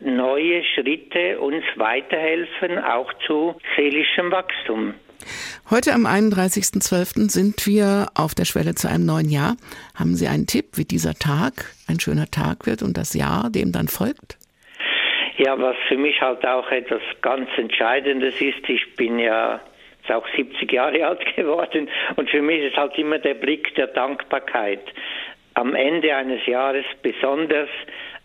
neue 0.00 0.62
Schritte 0.64 1.40
uns 1.40 1.64
weiterhelfen, 1.76 2.78
auch 2.78 3.12
zu 3.26 3.56
seelischem 3.76 4.30
Wachstum. 4.30 4.94
Heute 5.70 5.92
am 5.92 6.06
31.12. 6.06 7.30
sind 7.30 7.66
wir 7.66 8.06
auf 8.14 8.34
der 8.34 8.46
Schwelle 8.46 8.74
zu 8.74 8.88
einem 8.88 9.04
neuen 9.04 9.28
Jahr. 9.28 9.56
Haben 9.94 10.14
Sie 10.14 10.26
einen 10.26 10.46
Tipp, 10.46 10.76
wie 10.76 10.84
dieser 10.84 11.14
Tag 11.14 11.74
ein 11.86 12.00
schöner 12.00 12.30
Tag 12.30 12.66
wird 12.66 12.82
und 12.82 12.96
das 12.96 13.14
Jahr 13.14 13.50
dem 13.50 13.70
dann 13.70 13.88
folgt? 13.88 14.38
Ja, 15.36 15.58
was 15.58 15.76
für 15.88 15.96
mich 15.96 16.20
halt 16.20 16.46
auch 16.46 16.70
etwas 16.70 17.02
ganz 17.22 17.48
Entscheidendes 17.56 18.40
ist, 18.40 18.68
ich 18.68 18.94
bin 18.96 19.18
ja 19.18 19.60
jetzt 20.00 20.12
auch 20.12 20.26
70 20.36 20.70
Jahre 20.70 21.06
alt 21.06 21.24
geworden 21.36 21.88
und 22.16 22.30
für 22.30 22.42
mich 22.42 22.62
ist 22.62 22.76
halt 22.76 22.96
immer 22.98 23.18
der 23.18 23.34
Blick 23.34 23.74
der 23.74 23.88
Dankbarkeit 23.88 24.82
am 25.54 25.74
Ende 25.74 26.14
eines 26.14 26.44
Jahres 26.46 26.84
besonders, 27.02 27.68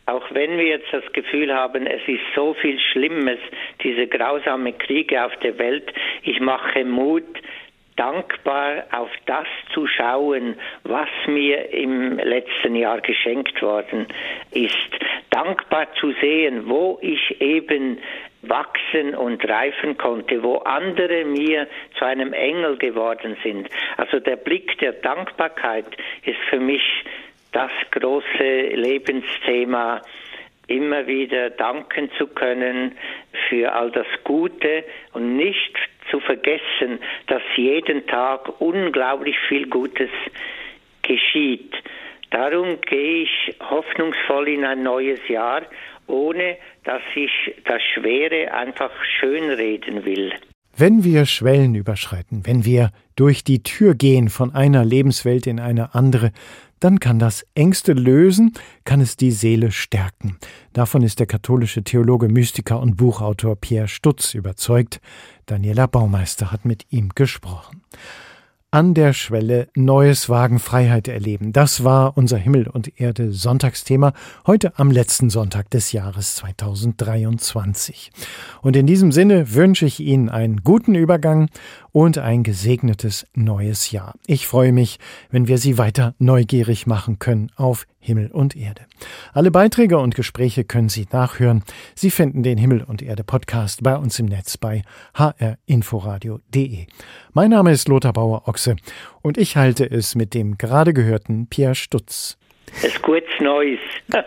auch 0.06 0.26
wenn 0.32 0.58
wir 0.58 0.66
jetzt 0.66 0.92
das 0.92 1.04
Gefühl 1.14 1.54
haben, 1.54 1.88
es 1.88 2.02
ist 2.08 2.22
so 2.36 2.54
viel 2.54 2.80
Schlimmes, 2.80 3.40
diese 3.84 4.08
grausame 4.08 4.74
Kriege 4.74 5.26
auf 5.26 5.36
der 5.38 5.58
Welt, 5.58 5.92
ich 6.24 6.40
mache 6.40 6.86
Mut, 6.86 7.26
dankbar 7.96 8.84
auf 8.92 9.10
das 9.26 9.48
zu 9.74 9.88
schauen, 9.88 10.56
was 10.84 11.08
mir 11.28 11.74
im 11.74 12.18
letzten 12.18 12.76
Jahr 12.76 13.02
geschenkt 13.02 13.62
worden 13.62 14.08
ist. 14.52 14.76
Dankbar 15.30 15.88
zu 16.00 16.12
sehen, 16.22 16.68
wo 16.68 17.00
ich 17.02 17.42
eben 17.42 18.00
wachsen 18.42 19.16
und 19.16 19.48
reifen 19.48 19.98
konnte, 19.98 20.44
wo 20.44 20.58
andere 20.58 21.26
mir 21.26 21.68
zu 21.98 22.06
einem 22.06 22.34
Engel 22.34 22.78
geworden 22.78 23.38
sind. 23.44 23.70
Also 23.98 24.20
der 24.20 24.36
Blick 24.36 24.78
der 24.80 24.94
Dankbarkeit 24.94 25.88
ist 26.26 26.40
für 26.50 26.60
mich 26.60 26.84
das 27.56 27.72
große 27.92 28.76
Lebensthema, 28.76 30.02
immer 30.68 31.08
wieder 31.08 31.52
danken 31.52 32.12
zu 32.18 32.28
können 32.28 32.98
für 33.48 33.72
all 33.72 33.92
das 33.92 34.08
Gute 34.26 34.84
und 35.14 35.38
nicht 35.38 35.74
zu 36.12 36.20
vergessen, 36.20 37.00
dass 37.28 37.42
jeden 37.56 38.06
Tag 38.08 38.60
unglaublich 38.60 39.38
viel 39.48 39.68
Gutes 39.70 40.10
geschieht. 41.04 41.74
Darum 42.32 42.82
gehe 42.82 43.24
ich 43.24 43.56
hoffnungsvoll 43.62 44.50
in 44.50 44.66
ein 44.66 44.84
neues 44.84 45.20
Jahr, 45.30 45.62
ohne 46.08 46.58
dass 46.84 47.02
ich 47.16 47.32
das 47.64 47.82
Schwere 47.94 48.54
einfach 48.54 48.92
schönreden 49.20 50.04
will. 50.04 50.34
Wenn 50.78 51.06
wir 51.06 51.26
Schwellen 51.26 51.74
überschreiten, 51.74 52.46
wenn 52.46 52.66
wir 52.66 52.92
durch 53.16 53.46
die 53.46 53.64
Tür 53.64 53.96
gehen 53.96 54.28
von 54.28 54.54
einer 54.54 54.84
Lebenswelt 54.84 55.48
in 55.48 55.62
eine 55.62 55.96
andere, 55.96 56.32
dann 56.80 57.00
kann 57.00 57.20
das 57.20 57.46
Ängste 57.56 57.94
lösen, 57.94 58.54
kann 58.84 59.02
es 59.02 59.18
die 59.18 59.32
Seele 59.32 59.72
stärken. 59.72 60.38
Davon 60.74 61.04
ist 61.04 61.20
der 61.20 61.28
katholische 61.28 61.84
Theologe, 61.84 62.28
Mystiker 62.30 62.80
und 62.80 62.98
Buchautor 62.98 63.56
Pierre 63.56 63.88
Stutz 63.88 64.34
überzeugt. 64.34 65.00
Daniela 65.46 65.88
Baumeister 65.88 66.52
hat 66.52 66.66
mit 66.66 66.86
ihm 66.90 67.10
gesprochen. 67.16 67.82
an 68.76 68.94
der 68.94 69.14
Schwelle 69.14 69.70
Neues 69.74 70.28
Wagen 70.28 70.60
Freiheit 70.60 71.08
erleben. 71.08 71.54
Das 71.54 71.86
war 71.86 72.18
unser 72.18 72.38
Himmel 72.38 72.68
und 72.68 73.00
Erde 73.00 73.32
Sonntagsthema 73.32 74.12
heute 74.46 74.78
am 74.78 74.92
letzten 74.92 75.30
Sonntag 75.30 75.70
des 75.70 75.94
Jahres 75.94 76.36
2023. 76.36 78.12
Und 78.62 78.76
in 78.76 78.86
diesem 78.86 79.14
Sinne 79.14 79.54
wünsche 79.54 79.86
ich 79.86 80.02
Ihnen 80.02 80.28
einen 80.28 80.58
guten 80.58 80.94
Übergang 80.94 81.48
und 81.96 82.18
ein 82.18 82.44
gesegnetes 82.44 83.26
neues 83.36 83.92
Jahr. 83.92 84.16
Ich 84.28 84.48
freue 84.48 84.74
mich, 84.74 85.00
wenn 85.32 85.48
wir 85.48 85.58
Sie 85.58 85.78
weiter 85.78 86.14
neugierig 86.20 86.88
machen 86.88 87.20
können 87.20 87.54
auf 87.56 87.88
Himmel 88.02 88.32
und 88.32 88.54
Erde. 88.54 88.82
Alle 89.32 89.50
Beiträge 89.50 89.98
und 89.98 90.14
Gespräche 90.14 90.66
können 90.66 90.90
Sie 90.90 91.08
nachhören. 91.14 91.64
Sie 91.96 92.12
finden 92.12 92.44
den 92.44 92.58
Himmel 92.58 92.84
und 92.84 93.02
Erde 93.02 93.24
Podcast 93.24 93.82
bei 93.82 93.96
uns 93.96 94.20
im 94.20 94.26
Netz 94.26 94.58
bei 94.58 94.82
hrinforadio.de. 95.14 96.88
Mein 97.32 97.52
Name 97.52 97.72
ist 97.72 97.88
Lothar 97.88 98.12
Bauer-Ochse 98.12 98.76
und 99.22 99.38
ich 99.38 99.56
halte 99.56 99.90
es 99.90 100.16
mit 100.16 100.34
dem 100.34 100.58
gerade 100.58 100.92
gehörten 100.92 101.48
Pierre 101.48 101.76
Stutz. 101.76 102.38
Es 102.84 103.02
gutes 103.02 103.40
Neues. 103.40 103.80